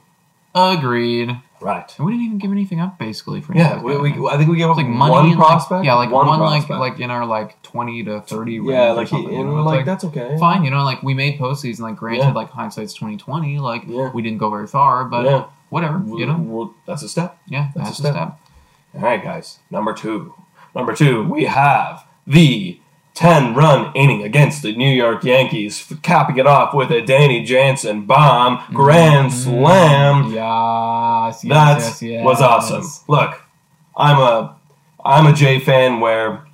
agreed. 0.56 1.38
Right. 1.60 1.92
And 1.98 2.06
we 2.06 2.12
didn't 2.14 2.26
even 2.26 2.38
give 2.38 2.52
anything 2.52 2.80
up 2.80 3.00
basically 3.00 3.42
for 3.42 3.56
Yeah, 3.56 3.82
we, 3.82 3.98
we. 3.98 4.28
I 4.28 4.38
think 4.38 4.50
we 4.50 4.58
gave 4.58 4.70
up 4.70 4.78
like 4.78 4.88
money 4.88 5.12
one 5.12 5.26
and, 5.26 5.40
like- 5.40 5.48
prospect. 5.48 5.86
yeah, 5.86 5.96
like 5.96 6.12
one, 6.12 6.26
prospect. 6.26 6.70
like 6.70 6.92
like 6.94 7.00
in 7.00 7.10
our 7.10 7.26
like 7.26 7.62
twenty 7.64 8.04
to 8.04 8.22
thirty. 8.22 8.54
yeah, 8.64 8.92
like 8.92 9.12
and 9.12 9.26
we're 9.26 9.58
it's 9.60 9.66
like, 9.66 9.86
that's 9.86 10.04
okay. 10.06 10.36
fine. 10.40 10.64
You 10.64 10.72
know, 10.72 10.84
like 10.84 11.02
we 11.04 11.14
made 11.14 11.40
postseason. 11.40 11.80
Like 11.82 11.96
granted, 11.96 12.24
Yeah. 12.26 12.32
like 12.34 12.50
hindsight's 12.52 12.94
twenty 12.94 13.18
twenty. 13.18 13.60
Like 13.60 13.84
Yeah. 13.88 14.12
we 14.14 14.22
didn't 14.22 14.38
go 14.38 14.50
very 14.50 14.68
far, 14.68 15.06
but 15.06 15.26
Yeah. 15.26 15.46
whatever. 15.70 15.98
We- 15.98 16.20
You 16.22 16.28
know, 16.28 16.38
we're- 16.38 16.70
that's 16.86 17.02
a 17.04 17.10
step. 17.10 17.38
yeah, 17.48 17.70
that's 17.76 17.90
that's, 17.90 17.90
a 17.90 17.92
a 17.92 17.96
step. 17.96 18.14
step. 18.14 18.40
All 18.96 19.02
right, 19.02 19.24
guys. 19.24 19.60
Number 19.72 19.94
two. 19.94 20.34
Number 20.76 20.94
two, 20.96 21.24
we 21.24 21.46
have 21.46 22.06
the 22.28 22.80
10 23.18 23.56
run 23.56 23.92
inning 23.96 24.22
against 24.22 24.62
the 24.62 24.76
New 24.76 24.92
York 24.92 25.24
Yankees, 25.24 25.92
capping 26.04 26.38
it 26.38 26.46
off 26.46 26.76
with 26.76 26.92
a 26.92 27.02
Danny 27.02 27.44
Jansen 27.44 28.06
bomb, 28.06 28.60
mm-hmm. 28.60 28.76
grand 28.76 29.32
mm-hmm. 29.32 29.40
slam. 29.40 30.32
Yes, 30.32 31.44
yes, 31.44 31.50
That 31.50 31.80
yes, 31.80 32.02
yes. 32.04 32.24
was 32.24 32.42
awesome. 32.42 32.86
Look, 33.08 33.42
I'm 33.96 34.20
a 34.20 34.56
I'm 35.04 35.26
a 35.26 35.34
J 35.34 35.60
fan 35.60 36.00
where 36.00 36.46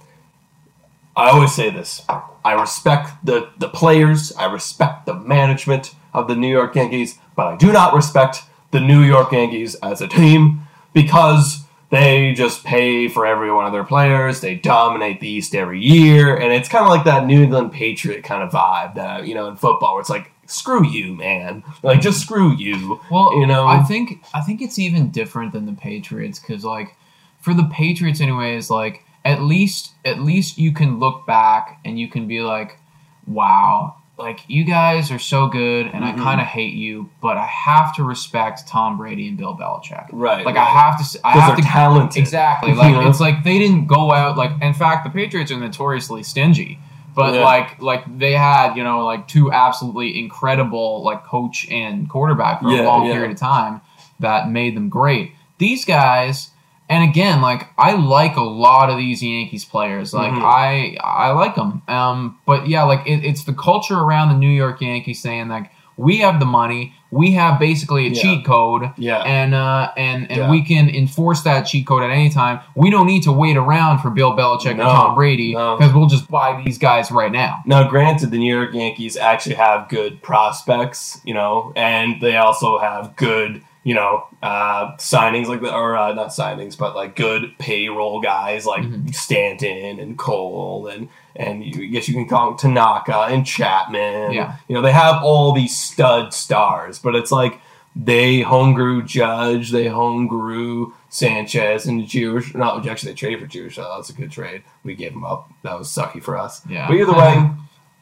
I 1.17 1.31
always 1.31 1.53
say 1.53 1.69
this. 1.69 2.01
I 2.45 2.53
respect 2.53 3.25
the, 3.25 3.49
the 3.57 3.67
players, 3.67 4.31
I 4.33 4.45
respect 4.45 5.05
the 5.05 5.15
management 5.15 5.95
of 6.13 6.29
the 6.29 6.35
New 6.35 6.49
York 6.49 6.75
Yankees, 6.75 7.19
but 7.35 7.47
I 7.47 7.55
do 7.57 7.73
not 7.73 7.93
respect 7.93 8.43
the 8.71 8.79
New 8.79 9.01
York 9.01 9.33
Yankees 9.33 9.75
as 9.75 10.01
a 10.01 10.07
team 10.07 10.61
because 10.93 11.62
they 11.93 12.33
just 12.33 12.63
pay 12.63 13.07
for 13.07 13.23
every 13.23 13.51
one 13.51 13.67
of 13.67 13.71
their 13.71 13.83
players. 13.83 14.41
They 14.41 14.55
dominate 14.55 15.19
the 15.19 15.27
East 15.27 15.53
every 15.53 15.79
year, 15.79 16.35
and 16.35 16.51
it's 16.51 16.67
kind 16.67 16.83
of 16.83 16.89
like 16.89 17.05
that 17.05 17.27
New 17.27 17.43
England 17.43 17.71
Patriot 17.71 18.23
kind 18.23 18.41
of 18.41 18.51
vibe 18.51 18.95
that 18.95 19.27
you 19.27 19.35
know 19.35 19.47
in 19.47 19.55
football, 19.55 19.93
where 19.93 20.01
it's 20.01 20.09
like, 20.09 20.31
screw 20.47 20.83
you, 20.83 21.13
man, 21.13 21.63
like 21.83 22.01
just 22.01 22.19
screw 22.19 22.51
you. 22.51 22.99
Well, 23.11 23.39
you 23.39 23.45
know, 23.45 23.67
I 23.67 23.83
think 23.83 24.25
I 24.33 24.41
think 24.41 24.59
it's 24.59 24.79
even 24.79 25.11
different 25.11 25.53
than 25.53 25.67
the 25.67 25.73
Patriots 25.73 26.39
because, 26.39 26.65
like, 26.65 26.95
for 27.41 27.53
the 27.53 27.69
Patriots, 27.71 28.21
anyways, 28.21 28.71
like 28.71 29.05
at 29.23 29.43
least 29.43 29.91
at 30.03 30.19
least 30.19 30.57
you 30.57 30.73
can 30.73 30.99
look 30.99 31.27
back 31.27 31.79
and 31.85 31.99
you 31.99 32.07
can 32.07 32.27
be 32.27 32.41
like, 32.41 32.79
wow, 33.27 33.97
like 34.17 34.41
you 34.47 34.63
guys 34.63 35.11
are 35.11 35.19
so 35.19 35.47
good, 35.47 35.87
and 35.87 36.03
Mm-hmm. 36.03 36.19
I 36.21 36.23
kind 36.23 36.39
of 36.41 36.47
hate 36.47 36.73
you, 36.75 37.09
but 37.21 37.35
I 37.37 37.45
have 37.47 37.95
to 37.95 38.03
respect 38.03 38.67
Tom 38.67 38.97
Brady 38.97 39.27
and 39.27 39.37
Bill 39.37 39.55
Belichick. 39.57 40.07
Right, 40.11 40.45
Like 40.45 40.55
right. 40.55 40.61
I 40.61 40.65
have 40.65 41.11
to. 41.11 41.19
I 41.23 41.31
have 41.31 41.47
they're 41.55 41.55
to. 41.57 41.61
talented. 41.63 42.21
Exactly. 42.21 42.73
Like 42.73 42.93
know? 42.93 43.09
it's 43.09 43.19
like 43.19 43.43
they 43.43 43.57
didn't 43.57 43.87
go 43.87 44.11
out 44.11 44.37
like 44.37 44.51
in 44.61 44.73
fact 44.73 45.03
the 45.03 45.09
Patriots 45.09 45.51
are 45.51 45.59
notoriously 45.59 46.21
stingy. 46.23 46.79
But 47.15 47.33
Yeah. 47.35 47.41
like 47.43 47.81
like 47.81 48.17
they 48.19 48.33
had, 48.33 48.75
you 48.75 48.83
know, 48.83 49.05
like 49.05 49.27
two 49.27 49.51
absolutely 49.51 50.19
incredible 50.19 51.03
like 51.03 51.25
coach 51.25 51.67
and 51.69 52.09
quarterback 52.09 52.61
for 52.61 52.69
Yeah, 52.69 52.83
a 52.83 52.85
long 52.85 53.05
yeah. 53.07 53.13
period 53.13 53.31
of 53.31 53.37
time 53.37 53.81
that 54.19 54.49
made 54.49 54.75
them 54.75 54.89
great. 54.89 55.31
These 55.57 55.85
guys 55.85 56.49
and 56.93 57.03
again, 57.09 57.41
like 57.41 57.67
I 57.77 57.93
like 57.93 58.35
a 58.35 58.41
lot 58.43 58.89
of 58.89 58.97
these 58.97 59.21
Yankees 59.23 59.65
players. 59.65 60.13
Like 60.13 60.31
Mhm. 60.31 60.43
I 60.43 60.97
I 61.03 61.31
like 61.31 61.55
them. 61.55 61.81
Um 61.87 62.37
but 62.45 62.67
yeah, 62.67 62.83
like 62.83 63.01
it, 63.05 63.23
it's 63.25 63.43
the 63.43 63.53
culture 63.53 63.99
around 63.99 64.29
the 64.29 64.37
New 64.37 64.49
York 64.63 64.81
Yankees 64.81 65.21
saying 65.21 65.47
like 65.49 65.69
we 65.95 66.17
have 66.17 66.39
the 66.39 66.45
money, 66.47 66.91
we 67.11 67.33
have 67.33 67.59
basically 67.59 68.07
a 68.07 68.09
Yeah. 68.09 68.19
cheat 68.21 68.45
code 68.45 68.89
Yeah. 68.97 69.19
and 69.19 69.53
uh, 69.53 69.89
and 69.95 70.25
and 70.31 70.37
Yeah. 70.41 70.49
we 70.49 70.63
can 70.63 70.89
enforce 70.89 71.41
that 71.41 71.67
cheat 71.67 71.85
code 71.85 72.01
at 72.01 72.09
any 72.09 72.29
time. 72.29 72.61
We 72.75 72.89
don't 72.89 73.05
need 73.05 73.21
to 73.23 73.31
wait 73.31 73.57
around 73.57 73.99
for 73.99 74.09
Bill 74.09 74.33
Belichick 74.35 74.75
No, 74.77 74.83
and 74.89 74.91
Tom 74.97 75.13
Brady 75.15 75.53
no. 75.53 75.77
because 75.77 75.93
we'll 75.93 76.07
just 76.07 76.31
buy 76.31 76.59
these 76.65 76.79
guys 76.79 77.11
right 77.11 77.31
now. 77.31 77.57
Now, 77.67 77.87
granted, 77.87 78.31
the 78.31 78.39
New 78.39 78.51
York 78.59 78.73
Yankees 78.73 79.15
actually 79.17 79.53
have 79.55 79.87
good 79.87 80.23
prospects, 80.23 81.21
you 81.25 81.35
know, 81.35 81.71
and 81.75 82.19
they 82.21 82.37
also 82.37 82.79
have 82.79 83.15
good, 83.15 83.61
you 83.83 83.93
know, 83.93 84.25
uh, 84.41 84.95
signings 84.97 85.47
like 85.47 85.61
the, 85.61 85.73
or 85.73 85.95
uh, 85.97 86.13
not 86.13 86.29
signings, 86.29 86.77
but 86.77 86.95
like 86.95 87.15
good 87.15 87.53
payroll 87.59 88.21
guys 88.21 88.65
like 88.65 88.83
Mm-hmm. 88.83 89.07
Stanton 89.09 89.99
and 89.99 90.17
Cole 90.17 90.87
and 90.87 91.09
and 91.35 91.63
you, 91.63 91.83
I 91.83 91.87
guess 91.87 92.07
you 92.07 92.13
can 92.13 92.27
call 92.27 92.49
them 92.49 92.57
Tanaka 92.57 93.21
and 93.23 93.45
Chapman. 93.45 94.33
Yeah. 94.33 94.57
you 94.67 94.75
know, 94.75 94.81
they 94.81 94.91
have 94.91 95.23
all 95.23 95.51
these 95.53 95.77
stud 95.77 96.33
stars, 96.33 96.99
but 96.99 97.15
it's 97.15 97.31
like 97.31 97.59
they 97.95 98.41
homegrew 98.41 99.05
Judge, 99.05 99.71
they 99.71 99.85
homegrew 99.85 100.93
Sanchez 101.09 101.85
and 101.85 102.01
Urshela. 102.03 102.55
No, 102.55 102.89
actually, 102.91 103.11
they 103.11 103.15
traded 103.15 103.39
for 103.39 103.47
Urshela. 103.47 103.73
So 103.73 103.81
that 103.81 103.97
was 103.97 104.09
a 104.09 104.13
good 104.13 104.31
trade. 104.31 104.63
We 104.83 104.95
gave 104.95 105.11
him 105.13 105.23
up. 105.25 105.51
That 105.63 105.77
was 105.77 105.89
sucky 105.89 106.21
for 106.21 106.37
us. 106.37 106.61
Yeah. 106.67 106.87
But 106.87 106.95
either 106.95 107.13
way, 107.13 107.49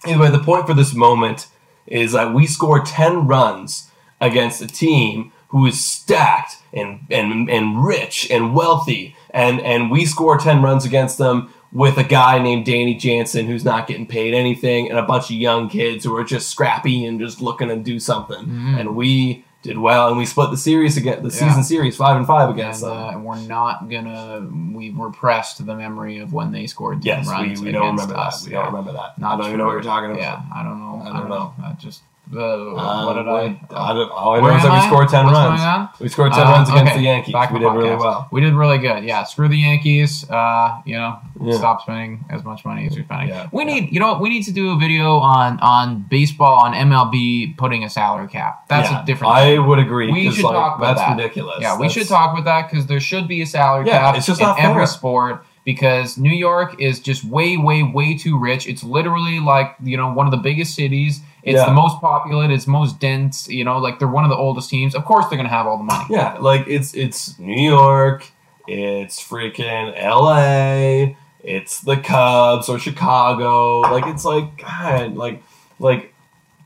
either 0.07 0.19
way, 0.19 0.29
the 0.31 0.39
point 0.39 0.67
for 0.67 0.73
this 0.73 0.93
moment 0.93 1.47
is 1.87 2.11
that 2.13 2.33
we 2.33 2.47
scored 2.47 2.85
ten 2.85 3.27
runs 3.27 3.89
against 4.19 4.61
a 4.61 4.67
team 4.67 5.31
who 5.51 5.65
is 5.65 5.83
stacked 5.83 6.57
and 6.73 6.99
and 7.09 7.49
and 7.49 7.83
rich 7.85 8.29
and 8.31 8.53
wealthy, 8.53 9.15
and 9.29 9.61
and 9.61 9.89
we 9.91 10.05
score 10.05 10.37
ten 10.37 10.61
runs 10.61 10.83
against 10.85 11.17
them 11.17 11.53
with 11.73 11.97
a 11.97 12.03
guy 12.03 12.37
named 12.37 12.65
Danny 12.65 12.95
Jansen 12.95 13.45
who's 13.45 13.63
not 13.63 13.87
getting 13.87 14.05
paid 14.05 14.33
anything, 14.33 14.89
and 14.89 14.99
a 14.99 15.03
bunch 15.03 15.25
of 15.25 15.37
young 15.37 15.69
kids 15.69 16.03
who 16.03 16.15
are 16.17 16.23
just 16.25 16.49
scrappy 16.49 17.05
and 17.05 17.19
just 17.19 17.39
looking 17.41 17.69
to 17.69 17.77
do 17.77 17.99
something, 17.99 18.43
and 18.77 18.95
we. 18.95 19.45
Did 19.63 19.77
well, 19.77 20.07
and 20.07 20.17
we 20.17 20.25
split 20.25 20.49
the 20.49 20.57
series 20.57 20.97
again, 20.97 21.21
the 21.21 21.29
Mm-hmm. 21.29 21.43
Yeah. 21.45 21.49
season 21.49 21.63
series 21.63 21.95
five 21.95 22.17
and 22.17 22.25
five 22.25 22.49
against 22.49 22.81
And 22.81 22.91
them. 22.93 22.97
uh, 22.97 23.19
we're 23.19 23.41
not 23.41 23.89
gonna 23.91 24.49
we 24.73 24.89
repressed 24.89 25.63
the 25.63 25.75
memory 25.75 26.17
of 26.17 26.33
when 26.33 26.51
they 26.51 26.65
scored 26.65 27.03
10 27.03 27.05
yes, 27.05 27.27
we, 27.27 27.31
runs 27.31 27.61
we 27.61 27.71
don't 27.71 27.91
remember 27.95 28.17
us. 28.17 28.41
that. 28.41 28.47
We 28.49 28.53
Yeah. 28.55 28.63
don't 28.63 28.71
remember 28.73 28.93
that. 28.93 29.19
Not 29.19 29.33
I 29.33 29.37
don't 29.37 29.45
even 29.49 29.57
know 29.59 29.65
what 29.67 29.73
you're 29.73 29.83
talking 29.83 30.09
about. 30.09 30.19
Yeah, 30.19 30.41
I 30.51 30.63
don't 30.63 30.79
know. 30.79 31.03
I 31.05 31.19
don't 31.19 31.29
know. 31.29 31.53
I 31.63 31.73
just 31.73 32.01
uh, 32.37 33.05
what 33.05 33.13
did 33.13 33.27
I? 33.27 33.59
I 33.71 33.93
don't, 33.93 34.11
all 34.11 34.33
I 34.33 34.37
know 34.37 34.43
Where 34.43 34.57
is 34.57 34.63
that 34.63 34.73
we 34.81 34.87
scored 34.87 35.09
10 35.09 35.25
What's 35.25 35.35
runs. 35.37 35.99
We 35.99 36.07
scored 36.09 36.31
10 36.33 36.41
Uh, 36.47 36.51
runs 36.51 36.69
against 36.69 36.91
okay, 36.91 36.97
the 36.97 37.03
Yankees. 37.03 37.33
back 37.33 37.51
We 37.51 37.59
did 37.59 37.65
really 37.67 37.95
well. 37.95 38.27
We 38.31 38.41
did 38.41 38.53
really 38.53 38.77
good. 38.77 39.03
Yeah, 39.03 39.23
screw 39.23 39.47
the 39.47 39.57
Yankees. 39.57 40.29
Uh, 40.29 40.81
you 40.85 40.95
know, 40.97 41.19
Yeah. 41.41 41.57
stop 41.57 41.81
spending 41.81 42.23
as 42.29 42.43
much 42.43 42.63
money 42.65 42.85
as 42.87 42.95
you're 42.95 43.05
spending. 43.05 43.29
Yeah, 43.29 43.47
we 43.51 43.65
yeah. 43.65 43.73
need, 43.73 43.91
you 43.93 43.99
know, 43.99 44.13
what? 44.13 44.21
we 44.21 44.29
need 44.29 44.43
to 44.43 44.51
do 44.51 44.71
a 44.71 44.77
video 44.77 45.17
on 45.17 45.59
on 45.59 46.05
baseball 46.09 46.55
on 46.63 46.73
MLB 46.73 47.55
putting 47.57 47.83
a 47.83 47.89
salary 47.89 48.27
cap. 48.27 48.67
That's 48.67 48.89
a 48.89 49.03
different. 49.05 49.33
I 49.33 49.55
thing. 49.57 49.67
would 49.67 49.79
agree. 49.79 50.11
We 50.11 50.31
should 50.31 50.45
like, 50.45 50.53
talk 50.53 50.77
about 50.77 50.95
That's 50.95 51.01
that. 51.09 51.17
ridiculous. 51.17 51.57
Yeah, 51.61 51.77
we 51.79 51.89
should 51.89 52.07
talk 52.07 52.33
about 52.33 52.45
that 52.45 52.69
because 52.69 52.87
there 52.87 52.99
should 52.99 53.27
be 53.27 53.41
a 53.41 53.45
salary 53.45 53.87
Yeah, 53.87 53.99
cap 53.99 54.15
it's 54.17 54.25
just 54.25 54.39
in 54.41 54.47
not 54.47 54.59
every 54.59 54.87
sport 54.87 55.45
because 55.63 56.17
New 56.17 56.33
York 56.33 56.79
is 56.81 56.99
just 56.99 57.23
way, 57.23 57.55
way, 57.57 57.83
way 57.83 58.17
too 58.17 58.37
rich. 58.39 58.67
It's 58.67 58.83
literally 58.83 59.39
like 59.39 59.75
you 59.83 59.97
know 59.97 60.11
one 60.11 60.25
of 60.27 60.31
the 60.31 60.37
biggest 60.37 60.75
cities. 60.75 61.21
It's 61.43 61.57
Yeah. 61.57 61.65
the 61.65 61.73
most 61.73 61.99
populated. 62.01 62.53
It's 62.53 62.67
most 62.67 62.99
dense. 62.99 63.47
You 63.47 63.63
know, 63.63 63.77
like 63.79 63.99
they're 63.99 64.07
one 64.07 64.23
of 64.23 64.29
the 64.29 64.35
oldest 64.37 64.69
teams. 64.69 64.93
Of 64.95 65.05
course, 65.05 65.25
they're 65.27 65.37
gonna 65.37 65.49
have 65.49 65.67
all 65.67 65.77
the 65.77 65.83
money. 65.83 66.05
Yeah, 66.09 66.37
like 66.39 66.67
it's 66.67 66.93
it's 66.93 67.37
New 67.39 67.61
York, 67.69 68.29
it's 68.67 69.19
freaking 69.21 69.93
L.A., 69.95 71.17
it's 71.43 71.81
the 71.81 71.97
Cubs 71.97 72.69
or 72.69 72.77
Chicago. 72.77 73.79
Like 73.81 74.05
it's 74.07 74.23
like 74.25 74.57
God, 74.57 75.15
like 75.15 75.41
like 75.79 76.10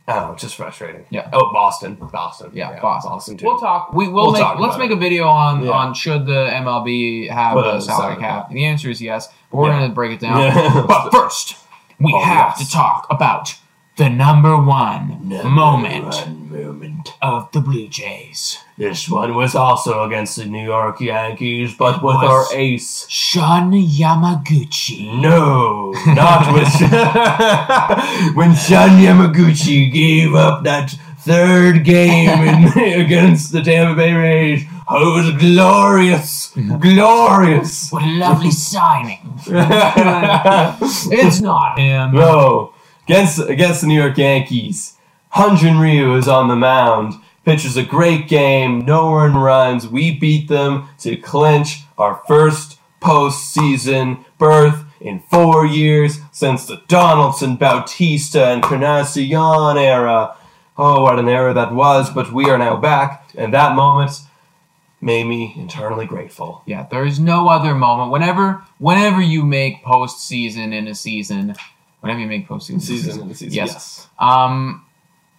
I 0.07 0.31
it's 0.33 0.41
just 0.43 0.55
frustrating. 0.55 1.05
Yeah. 1.09 1.29
Oh, 1.33 1.51
Boston, 1.51 1.95
Boston. 1.95 2.51
Yeah, 2.53 2.79
Boston. 2.79 3.11
Boston 3.11 3.37
too. 3.37 3.45
We'll 3.47 3.57
talk. 3.59 3.91
We 3.93 4.07
will 4.07 4.25
We'll 4.25 4.31
make. 4.33 4.41
talk 4.41 4.59
let's 4.59 4.77
make 4.77 4.91
a 4.91 4.95
video 4.95 5.25
on 5.27 5.63
Yeah. 5.63 5.71
on 5.71 5.93
should 5.95 6.27
the 6.27 6.47
MLB 6.51 7.27
have 7.29 7.53
Put 7.55 7.65
a 7.65 7.81
salary 7.81 8.17
cap. 8.17 8.49
The 8.51 8.65
answer 8.65 8.89
is 8.89 9.01
yes. 9.01 9.29
But 9.51 9.57
we're 9.57 9.67
Yeah. 9.69 9.79
gonna 9.79 9.93
break 9.93 10.11
it 10.11 10.19
down. 10.19 10.41
Yeah. 10.41 10.83
but 10.87 11.09
first, 11.11 11.55
we 11.99 12.13
Oh, 12.13 12.21
have 12.23 12.55
yes. 12.57 12.67
to 12.67 12.71
talk 12.71 13.07
about 13.09 13.55
the 13.97 14.09
number 14.09 14.55
one 14.57 15.21
Number 15.29 15.49
moment 15.49 16.13
one 16.15 16.44
moment. 16.63 17.13
of 17.21 17.51
the 17.51 17.61
Blue 17.61 17.87
Jays. 17.87 18.59
This 18.77 19.09
one 19.09 19.35
was 19.35 19.55
also 19.55 20.03
against 20.03 20.37
the 20.37 20.45
New 20.45 20.63
York 20.63 20.99
Yankees, 20.99 21.75
but 21.75 22.03
with 22.03 22.15
our 22.15 22.45
ace. 22.53 23.05
Shun 23.09 23.71
Yamaguchi. 23.71 25.21
No, 25.21 25.91
not 26.07 26.53
with 26.53 26.67
when 28.35 28.55
Shun 28.55 28.99
Yamaguchi 28.99 29.91
gave 29.91 30.35
up 30.35 30.63
that 30.63 30.95
third 31.25 31.83
game 31.83 32.29
in, 32.29 33.01
against 33.01 33.51
the 33.51 33.61
Tampa 33.61 33.95
Bay 33.95 34.13
Rays. 34.13 34.63
Oh, 34.87 35.17
it 35.17 35.23
was 35.23 35.41
glorious, 35.41 36.51
mm-hmm. 36.53 36.77
glorious. 36.77 37.91
What 37.91 38.03
a 38.03 38.17
lovely 38.17 38.51
signing. 38.51 39.21
It's 39.47 41.41
not 41.41 41.79
him. 41.79 42.13
no, 42.13 42.73
against 43.07 43.39
against 43.39 43.81
the 43.81 43.87
New 43.87 43.99
York 43.99 44.17
Yankees, 44.17 44.94
Hyunjin 45.35 45.81
Ryu 45.81 46.15
is 46.15 46.29
on 46.29 46.47
the 46.47 46.55
mound. 46.55 47.15
Pitches 47.43 47.75
a 47.75 47.83
great 47.83 48.29
game, 48.29 48.85
no 48.85 49.13
earned 49.13 49.43
runs. 49.43 49.85
We 49.85 50.17
beat 50.17 50.47
them 50.47 50.87
to 50.99 51.17
clinch 51.17 51.81
our 51.97 52.21
first 52.25 52.79
postseason 53.01 54.23
berth 54.37 54.85
in 55.01 55.19
four 55.19 55.65
years 55.65 56.19
since 56.31 56.65
the 56.65 56.81
Donaldson, 56.87 57.57
Bautista, 57.57 58.45
and 58.47 58.63
Carnacion 58.63 59.77
era. 59.77 60.37
Oh, 60.77 61.03
what 61.03 61.19
an 61.19 61.27
era 61.27 61.53
that 61.53 61.73
was! 61.73 62.09
But 62.09 62.31
we 62.31 62.49
are 62.49 62.57
now 62.57 62.77
back, 62.77 63.29
and 63.35 63.53
that 63.53 63.75
moment 63.75 64.11
made 65.01 65.25
me 65.25 65.53
eternally 65.57 66.05
grateful. 66.05 66.63
Yeah, 66.65 66.87
there 66.89 67.05
is 67.05 67.19
no 67.19 67.49
other 67.49 67.75
moment. 67.75 68.09
Whenever, 68.09 68.63
whenever 68.77 69.21
you 69.21 69.43
make 69.43 69.83
postseason 69.83 70.73
in 70.73 70.87
a 70.87 70.95
season, 70.95 71.55
whenever 71.99 72.21
you 72.21 72.27
make 72.27 72.47
postseason, 72.47 72.69
in 72.69 72.77
a 72.77 72.81
Season 72.81 73.21
in 73.21 73.27
the 73.27 73.35
season, 73.35 73.53
yes. 73.53 73.73
yes. 73.73 74.07
Um, 74.17 74.84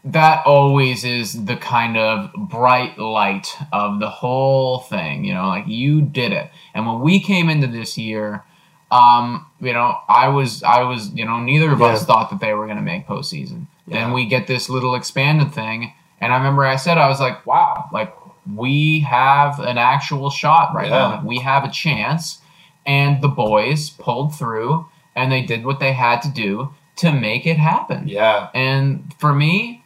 that 0.07 0.47
always 0.47 1.05
is 1.05 1.45
the 1.47 1.57
kind 1.57 1.97
of 1.97 2.31
bright 2.49 2.99
light 2.99 3.49
of 3.73 4.01
the 4.01 4.09
whole 4.09 4.81
thing. 4.81 5.25
You 5.25 5.35
know, 5.35 5.49
like 5.49 5.67
you 5.67 6.01
did 6.01 6.33
it. 6.33 6.51
And 6.75 6.87
when 6.87 7.01
we 7.01 7.21
came 7.21 7.49
into 7.51 7.67
this 7.67 7.99
year, 7.99 8.45
um, 8.91 9.47
you 9.61 9.73
know, 9.73 9.99
I 10.09 10.29
was, 10.29 10.63
I 10.63 10.83
was, 10.83 11.11
you 11.13 11.25
know, 11.25 11.41
neither 11.41 11.73
of 11.73 11.83
us 11.83 12.05
thought 12.05 12.31
that 12.31 12.41
they 12.41 12.55
were 12.55 12.67
going 12.67 12.79
to 12.79 12.83
make 12.83 13.07
postseason. 13.07 13.67
Yeah. 13.87 14.05
Then 14.05 14.13
we 14.13 14.27
get 14.27 14.47
this 14.47 14.69
little 14.69 14.95
expanded 14.95 15.53
thing, 15.53 15.93
and 16.21 16.33
I 16.33 16.37
remember 16.37 16.65
I 16.65 16.77
said 16.77 16.99
I 16.99 17.09
was 17.09 17.21
like, 17.21 17.45
wow, 17.47 17.89
like 17.93 18.15
we 18.55 19.01
have 19.01 19.59
an 19.61 19.77
actual 19.79 20.31
shot 20.31 20.73
right 20.75 20.89
Yeah. 20.89 20.99
now. 20.99 21.11
Like, 21.17 21.25
we 21.25 21.39
have 21.41 21.65
a 21.65 21.71
chance, 21.71 22.41
and 22.85 23.21
the 23.23 23.29
boys 23.29 23.91
pulled 23.91 24.35
through, 24.35 24.87
and 25.17 25.33
they 25.33 25.43
did 25.43 25.65
what 25.65 25.81
they 25.81 25.93
had 25.93 26.23
to 26.23 26.29
do 26.31 26.73
to 26.97 27.13
make 27.13 27.47
it 27.47 27.57
happen. 27.59 28.09
Yeah. 28.09 28.49
And 28.55 29.13
for 29.19 29.35
me, 29.35 29.85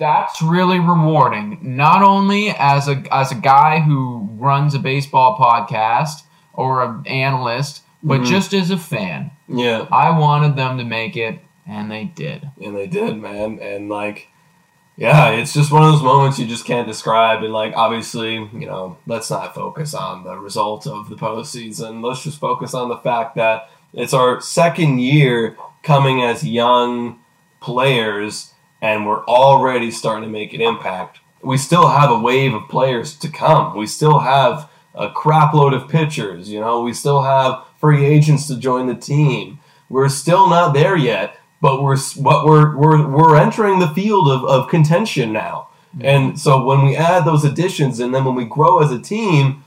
that's 0.00 0.42
really 0.42 0.80
rewarding. 0.80 1.58
Not 1.62 2.02
only 2.02 2.50
as 2.50 2.88
a 2.88 3.04
as 3.14 3.30
a 3.30 3.36
guy 3.36 3.78
who 3.78 4.28
runs 4.32 4.74
a 4.74 4.80
baseball 4.80 5.36
podcast 5.38 6.22
or 6.54 6.82
an 6.82 7.06
analyst, 7.06 7.82
but 8.02 8.22
Mhm. 8.22 8.26
just 8.26 8.52
as 8.54 8.70
a 8.72 8.78
fan. 8.78 9.30
Yeah. 9.46 9.86
I 9.92 10.10
wanted 10.18 10.56
them 10.56 10.78
to 10.78 10.84
make 10.84 11.16
it, 11.16 11.38
and 11.68 11.90
they 11.90 12.04
did. 12.04 12.50
And 12.60 12.74
they 12.74 12.86
did, 12.88 13.16
man. 13.20 13.58
And 13.60 13.88
like, 13.88 14.28
yeah, 14.96 15.28
it's 15.30 15.52
just 15.54 15.70
one 15.70 15.82
of 15.82 15.92
those 15.92 16.02
moments 16.02 16.38
you 16.38 16.46
just 16.46 16.64
can't 16.64 16.88
describe. 16.88 17.42
And 17.44 17.52
like, 17.52 17.74
obviously, 17.76 18.34
you 18.34 18.66
know, 18.66 18.96
let's 19.06 19.30
not 19.30 19.54
focus 19.54 19.94
on 19.94 20.24
the 20.24 20.36
result 20.38 20.86
of 20.86 21.08
the 21.10 21.16
postseason. 21.16 22.02
Let's 22.02 22.22
just 22.24 22.40
focus 22.40 22.74
on 22.74 22.88
the 22.88 22.96
fact 22.98 23.34
that 23.36 23.68
it's 23.92 24.14
our 24.14 24.40
second 24.40 25.00
year 25.00 25.56
coming 25.82 26.22
as 26.22 26.42
young 26.44 27.18
players, 27.60 28.52
and 28.82 29.06
we're 29.06 29.24
already 29.24 29.90
starting 29.90 30.24
to 30.24 30.30
make 30.30 30.52
an 30.52 30.60
impact. 30.60 31.20
We 31.42 31.56
still 31.56 31.88
have 31.88 32.10
a 32.10 32.18
wave 32.18 32.54
of 32.54 32.68
players 32.68 33.16
to 33.18 33.28
come. 33.28 33.76
We 33.76 33.86
still 33.86 34.20
have 34.20 34.70
a 34.94 35.10
crap 35.10 35.54
load 35.54 35.72
of 35.72 35.88
pitchers. 35.88 36.50
You 36.50 36.60
know, 36.60 36.82
we 36.82 36.92
still 36.92 37.22
have 37.22 37.64
free 37.78 38.04
agents 38.04 38.46
to 38.48 38.56
join 38.56 38.86
the 38.86 38.94
team. 38.94 39.58
We're 39.88 40.08
still 40.08 40.48
not 40.48 40.74
there 40.74 40.96
yet, 40.96 41.36
but 41.60 41.82
we're 41.82 41.96
but 42.20 42.44
we're 42.44 42.76
we're 42.76 43.08
we're 43.08 43.36
entering 43.36 43.78
the 43.78 43.88
field 43.88 44.28
of, 44.28 44.44
of 44.44 44.68
contention 44.68 45.32
now. 45.32 45.68
And 46.00 46.38
so 46.38 46.64
when 46.64 46.84
we 46.84 46.94
add 46.94 47.24
those 47.24 47.44
additions 47.44 47.98
and 47.98 48.14
then 48.14 48.24
when 48.24 48.36
we 48.36 48.44
grow 48.44 48.80
as 48.80 48.92
a 48.92 49.00
team, 49.00 49.64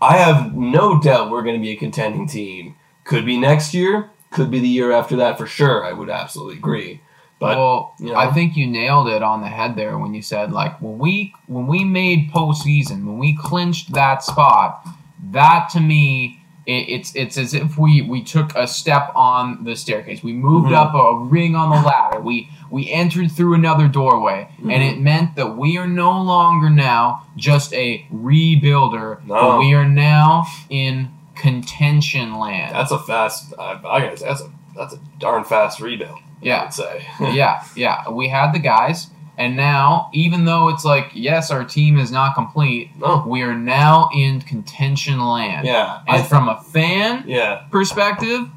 I 0.00 0.16
have 0.16 0.54
no 0.54 1.00
doubt 1.00 1.30
we're 1.30 1.42
going 1.42 1.56
to 1.56 1.62
be 1.62 1.72
a 1.72 1.76
contending 1.76 2.28
team. 2.28 2.76
Could 3.04 3.26
be 3.26 3.36
next 3.36 3.74
year, 3.74 4.10
could 4.30 4.50
be 4.50 4.60
the 4.60 4.68
year 4.68 4.92
after 4.92 5.16
that 5.16 5.36
for 5.36 5.46
sure. 5.46 5.84
I 5.84 5.92
would 5.92 6.08
absolutely 6.08 6.56
agree. 6.56 7.00
But 7.40 7.56
well, 7.56 7.94
you 7.98 8.08
know. 8.12 8.16
I 8.16 8.30
think 8.32 8.56
you 8.56 8.66
nailed 8.66 9.08
it 9.08 9.22
on 9.22 9.40
the 9.40 9.48
head 9.48 9.74
there 9.74 9.98
when 9.98 10.12
you 10.14 10.22
said 10.22 10.52
like 10.52 10.80
when 10.80 10.98
we 10.98 11.34
when 11.46 11.66
we 11.66 11.84
made 11.84 12.30
postseason 12.30 13.04
when 13.06 13.18
we 13.18 13.34
clinched 13.36 13.92
that 13.94 14.22
spot, 14.22 14.86
that 15.32 15.70
to 15.70 15.80
me 15.80 16.36
it, 16.66 16.88
it's 16.90 17.16
it's 17.16 17.38
as 17.38 17.54
if 17.54 17.78
we 17.78 18.02
we 18.02 18.22
took 18.22 18.54
a 18.54 18.66
step 18.66 19.10
on 19.14 19.64
the 19.64 19.74
staircase. 19.74 20.22
We 20.22 20.34
moved 20.34 20.68
Mhm. 20.68 20.76
up 20.76 20.94
a 20.94 21.18
ring 21.24 21.56
on 21.56 21.70
the 21.70 21.80
ladder. 21.80 22.20
We 22.20 22.50
we 22.70 22.90
entered 22.90 23.32
through 23.32 23.54
another 23.54 23.88
doorway, 23.88 24.48
and 24.58 24.70
Mm-hmm. 24.70 24.82
it 24.82 25.00
meant 25.00 25.34
that 25.36 25.56
we 25.56 25.78
are 25.78 25.88
no 25.88 26.12
longer 26.20 26.68
now 26.70 27.22
just 27.36 27.72
a 27.72 28.06
rebuilder, 28.14 29.24
No. 29.26 29.34
but 29.34 29.58
we 29.60 29.72
are 29.72 29.88
now 29.88 30.46
in 30.68 31.08
contention 31.34 32.38
land. 32.38 32.74
that's 32.74 32.90
a 32.92 32.98
fast. 32.98 33.54
I, 33.58 33.80
I 33.84 34.00
gotta 34.00 34.16
say 34.18 34.26
that's 34.28 34.42
a 34.42 34.50
that's 34.76 34.94
a 34.94 34.98
darn 35.18 35.44
fast 35.44 35.80
rebuild. 35.80 36.18
Yeah. 36.40 36.64
would 36.64 36.74
say. 36.74 37.06
yeah, 37.20 37.64
yeah. 37.76 38.08
We 38.08 38.28
had 38.28 38.52
the 38.52 38.58
guys, 38.58 39.08
and 39.40 39.56
now, 39.56 40.10
even 40.12 40.44
though 40.44 40.68
it's 40.68 40.84
like, 40.84 41.12
yes, 41.14 41.50
our 41.50 41.64
team 41.64 41.98
is 41.98 42.10
not 42.10 42.34
complete, 42.34 42.90
no. 42.98 43.24
we 43.26 43.42
are 43.42 43.54
now 43.54 44.10
in 44.14 44.42
contention 44.42 45.18
land. 45.18 45.66
Yeah. 45.66 46.00
And 46.06 46.16
I, 46.18 46.22
from 46.22 46.48
a 46.48 46.60
fan 46.60 47.24
yeah. 47.26 47.66
perspective, 47.70 48.48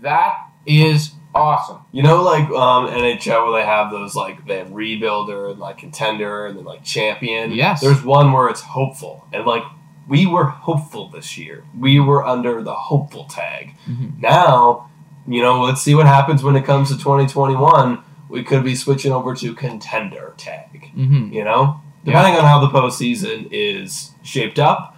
that 0.00 0.38
is 0.64 1.12
awesome. 1.34 1.80
You 1.92 2.02
know, 2.02 2.22
like 2.22 2.44
um, 2.44 2.86
NHL 2.88 3.44
where 3.50 3.60
they 3.60 3.66
have 3.66 3.90
those 3.90 4.14
like 4.14 4.46
they 4.46 4.58
have 4.58 4.68
rebuilder 4.68 5.50
and 5.50 5.60
like 5.60 5.78
contender 5.78 6.46
and 6.46 6.56
then 6.56 6.64
like 6.64 6.82
champion. 6.82 7.52
Yes. 7.52 7.80
There's 7.80 8.02
one 8.02 8.32
where 8.32 8.48
it's 8.48 8.62
hopeful 8.62 9.26
and 9.32 9.44
like 9.44 9.64
we 10.08 10.26
were 10.26 10.44
hopeful 10.44 11.08
this 11.08 11.38
year. 11.38 11.64
We 11.78 12.00
were 12.00 12.24
under 12.24 12.62
the 12.62 12.74
hopeful 12.74 13.24
tag. 13.24 13.74
Mhm. 13.86 14.20
Now, 14.20 14.90
you 15.26 15.40
know, 15.42 15.60
let's 15.62 15.82
see 15.82 15.94
what 15.94 16.06
happens 16.06 16.42
when 16.42 16.56
it 16.56 16.64
comes 16.64 16.88
to 16.90 16.96
2021. 16.98 18.02
We 18.28 18.42
could 18.42 18.64
be 18.64 18.74
switching 18.74 19.12
over 19.12 19.34
to 19.36 19.54
contender 19.54 20.34
tag. 20.36 20.90
Mm-hmm. 20.96 21.32
You 21.32 21.44
know, 21.44 21.80
depending 22.04 22.34
on 22.36 22.44
how 22.44 22.60
the 22.60 22.68
postseason 22.68 23.48
is 23.50 24.12
shaped 24.22 24.58
up, 24.58 24.96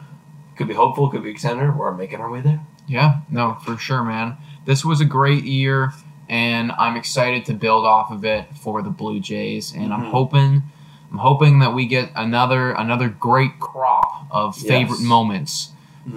could 0.56 0.68
be 0.68 0.74
hopeful, 0.74 1.10
could 1.10 1.24
be 1.24 1.32
contender. 1.34 1.72
We're 1.72 1.92
making 1.94 2.20
our 2.20 2.30
way 2.30 2.40
there. 2.40 2.60
Yeah, 2.86 3.20
no, 3.30 3.54
for 3.64 3.76
sure, 3.76 4.04
man. 4.04 4.36
This 4.66 4.84
was 4.84 5.00
a 5.00 5.04
great 5.04 5.44
year, 5.44 5.92
and 6.28 6.70
I'm 6.72 6.96
excited 6.96 7.44
to 7.46 7.54
build 7.54 7.84
off 7.86 8.10
of 8.12 8.24
it 8.24 8.46
for 8.56 8.82
the 8.82 8.90
Blue 8.90 9.20
Jays, 9.20 9.72
and 9.74 9.92
I'm 9.92 10.02
Mhm. 10.04 10.10
hoping. 10.10 10.62
I'm 11.10 11.18
hoping 11.18 11.58
that 11.60 11.74
we 11.74 11.86
get 11.86 12.10
another 12.14 12.72
another 12.72 13.08
great 13.08 13.58
crop 13.60 14.26
of 14.30 14.56
favorite 14.56 14.98
Yes. 15.00 15.08
moments 15.08 15.70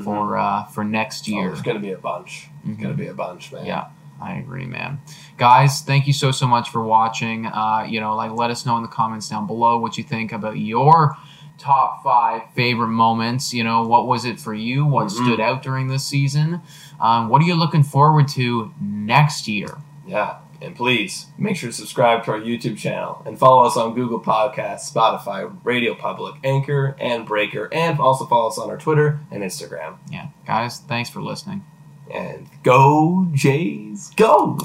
for 0.03 0.37
uh, 0.37 0.63
for 0.65 0.83
next 0.83 1.27
Oh, 1.29 1.31
year. 1.33 1.47
there's 1.47 1.61
gonna 1.61 1.79
be 1.79 1.91
a 1.91 1.97
bunch. 1.97 2.49
There's 2.63 2.77
Mhm. 2.77 2.81
gonna 2.81 2.93
be 2.95 3.07
a 3.07 3.13
bunch, 3.13 3.51
man. 3.53 3.65
Yeah, 3.65 3.85
I 4.21 4.33
agree, 4.35 4.65
man. 4.65 4.99
Guys, 5.37 5.81
thank 5.81 6.07
you 6.07 6.13
so 6.13 6.31
so 6.31 6.47
much 6.47 6.69
for 6.69 6.81
watching. 6.83 7.45
Uh, 7.45 7.85
you 7.87 7.99
know, 7.99 8.15
like 8.15 8.31
let 8.31 8.49
us 8.49 8.65
know 8.65 8.75
in 8.77 8.81
the 8.81 8.89
comments 8.89 9.29
down 9.29 9.45
below 9.47 9.77
what 9.77 9.97
you 9.97 10.03
think 10.03 10.31
about 10.31 10.57
your 10.57 11.15
top 11.57 12.03
five 12.03 12.41
favorite 12.55 12.87
moments. 12.89 13.53
You 13.53 13.63
know, 13.63 13.83
what 13.87 14.07
was 14.07 14.25
it 14.25 14.39
for 14.39 14.53
you? 14.53 14.85
What 14.85 15.07
Mhm. 15.07 15.11
stood 15.11 15.39
out 15.39 15.61
during 15.63 15.87
this 15.87 16.05
season? 16.05 16.61
Um, 16.99 17.29
what 17.29 17.41
are 17.41 17.45
you 17.45 17.55
looking 17.55 17.83
forward 17.83 18.27
to 18.29 18.71
next 18.81 19.47
year? 19.47 19.77
Yeah. 20.05 20.35
And 20.59 20.75
please 20.75 21.27
make 21.37 21.55
sure 21.55 21.69
to 21.69 21.75
subscribe 21.75 22.23
to 22.25 22.31
our 22.31 22.39
YouTube 22.39 22.77
channel 22.79 23.21
and 23.27 23.37
follow 23.37 23.63
us 23.63 23.77
on 23.77 23.93
Google 23.93 24.19
Podcasts, 24.19 24.91
Spotify, 24.91 25.55
Radio 25.63 25.93
Public, 25.93 26.33
Anchor, 26.43 26.95
and 26.99 27.27
Breaker, 27.27 27.69
and 27.71 27.99
also 27.99 28.25
follow 28.25 28.47
us 28.47 28.57
on 28.57 28.67
our 28.71 28.77
Twitter 28.77 29.19
and 29.29 29.43
Instagram. 29.43 29.97
Yeah, 30.09 30.29
guys, 30.47 30.79
thanks 30.79 31.11
for 31.11 31.21
listening. 31.21 31.63
And 32.13 32.47
go, 32.63 33.27
Jays, 33.33 34.11
go! 34.15 34.57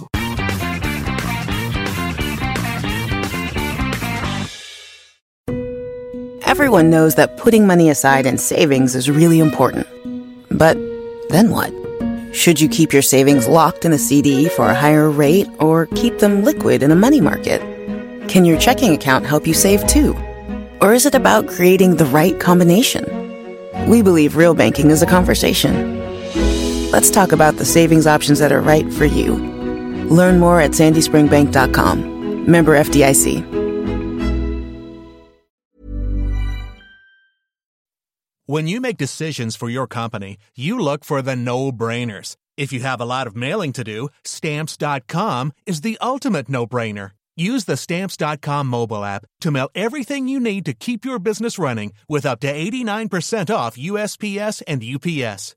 Everyone 6.45 6.91
knows 6.91 7.15
that 7.17 7.39
putting 7.39 7.67
money 7.67 7.91
aside 7.91 8.27
in 8.27 8.39
savings 8.39 8.95
is 8.95 9.11
really 9.11 9.41
important. 9.41 9.87
But 10.51 10.77
then 11.31 11.51
what? 11.51 11.73
Should 12.35 12.61
you 12.61 12.69
keep 12.69 12.93
your 12.93 13.03
savings 13.03 13.49
locked 13.49 13.85
in 13.85 13.93
a 13.93 13.99
CD 13.99 14.49
for 14.49 14.69
a 14.69 14.75
higher 14.75 15.11
rate 15.11 15.49
or 15.59 15.87
keep 15.87 16.19
them 16.19 16.45
liquid 16.45 16.83
in 16.83 16.91
a 16.91 16.97
money 16.97 17.21
market? 17.21 17.61
Can 18.29 18.45
your 18.45 18.59
checking 18.59 18.95
account 18.95 19.27
help 19.27 19.47
you 19.47 19.55
save 19.55 19.87
too? 19.87 20.15
Or 20.81 20.93
is 20.93 21.07
it 21.07 21.15
about 21.15 21.49
creating 21.49 21.97
the 21.97 22.07
right 22.07 22.39
combination? 22.39 23.05
We 23.89 24.03
believe 24.03 24.37
real 24.37 24.55
banking 24.55 24.91
is 24.91 25.03
a 25.03 25.07
conversation. 25.07 26.02
Let's 26.93 27.11
talk 27.11 27.33
about 27.33 27.57
the 27.57 27.65
savings 27.65 28.07
options 28.07 28.39
that 28.41 28.53
are 28.53 28.61
right 28.61 28.93
for 28.93 29.07
you. 29.07 29.37
Learn 30.11 30.39
more 30.39 30.61
at 30.61 30.73
sandyspringbank.com. 30.73 32.51
Member 32.51 32.77
FDIC. 32.77 33.63
When 38.45 38.67
you 38.67 38.83
make 38.83 38.99
decisions 38.99 39.57
for 39.57 39.71
your 39.71 39.87
company, 39.87 40.37
you 40.55 40.79
look 40.79 41.07
for 41.07 41.23
the 41.23 41.35
no 41.35 41.73
brainers. 41.73 42.37
If 42.59 42.75
you 42.75 42.81
have 42.81 43.01
a 43.01 43.07
lot 43.07 43.27
of 43.27 43.35
mailing 43.35 43.73
to 43.73 43.85
do, 43.85 44.11
stamps.com 44.25 45.53
is 45.65 45.81
the 45.81 45.97
ultimate 46.03 46.51
no 46.51 46.67
brainer. 46.67 47.13
Use 47.37 47.65
the 47.65 47.79
stamps.com 47.79 48.67
mobile 48.67 49.03
app 49.03 49.25
to 49.41 49.51
mail 49.51 49.71
everything 49.75 50.29
you 50.29 50.39
need 50.39 50.67
to 50.67 50.75
keep 50.75 51.07
your 51.07 51.19
business 51.19 51.59
running 51.59 51.95
with 52.07 52.27
up 52.27 52.41
to 52.41 52.53
89% 52.53 53.55
off 53.55 53.79
USPS 53.79 54.63
and 54.69 54.85
UPS. 54.85 55.57